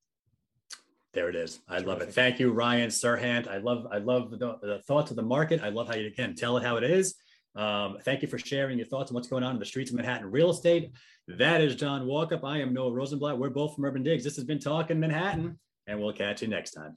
There 1.12 1.28
it 1.28 1.34
is. 1.34 1.60
I 1.68 1.78
love 1.78 2.00
it. 2.02 2.14
Thank 2.14 2.38
you, 2.38 2.52
Ryan 2.52 2.88
Serhant. 2.88 3.48
I 3.48 3.58
love, 3.58 3.86
I 3.90 3.98
love 3.98 4.30
the, 4.30 4.58
the 4.62 4.80
thoughts 4.86 5.10
of 5.10 5.16
the 5.16 5.22
market. 5.22 5.60
I 5.62 5.70
love 5.70 5.88
how 5.88 5.96
you 5.96 6.10
can 6.12 6.36
tell 6.36 6.56
it 6.56 6.62
how 6.62 6.76
it 6.76 6.84
is. 6.84 7.16
Um, 7.56 7.98
thank 8.02 8.22
you 8.22 8.28
for 8.28 8.38
sharing 8.38 8.78
your 8.78 8.86
thoughts 8.86 9.10
on 9.10 9.16
what's 9.16 9.26
going 9.26 9.42
on 9.42 9.54
in 9.54 9.58
the 9.58 9.66
streets 9.66 9.90
of 9.90 9.96
Manhattan 9.96 10.30
real 10.30 10.50
estate. 10.50 10.92
That 11.26 11.60
is 11.60 11.74
John 11.74 12.06
Walkup. 12.06 12.44
I 12.44 12.60
am 12.60 12.72
Noah 12.72 12.92
Rosenblatt. 12.92 13.38
We're 13.38 13.50
both 13.50 13.74
from 13.74 13.84
Urban 13.84 14.04
Digs. 14.04 14.22
This 14.22 14.36
has 14.36 14.44
been 14.44 14.60
Talking 14.60 15.00
Manhattan, 15.00 15.58
and 15.88 16.00
we'll 16.00 16.12
catch 16.12 16.42
you 16.42 16.48
next 16.48 16.72
time. 16.72 16.96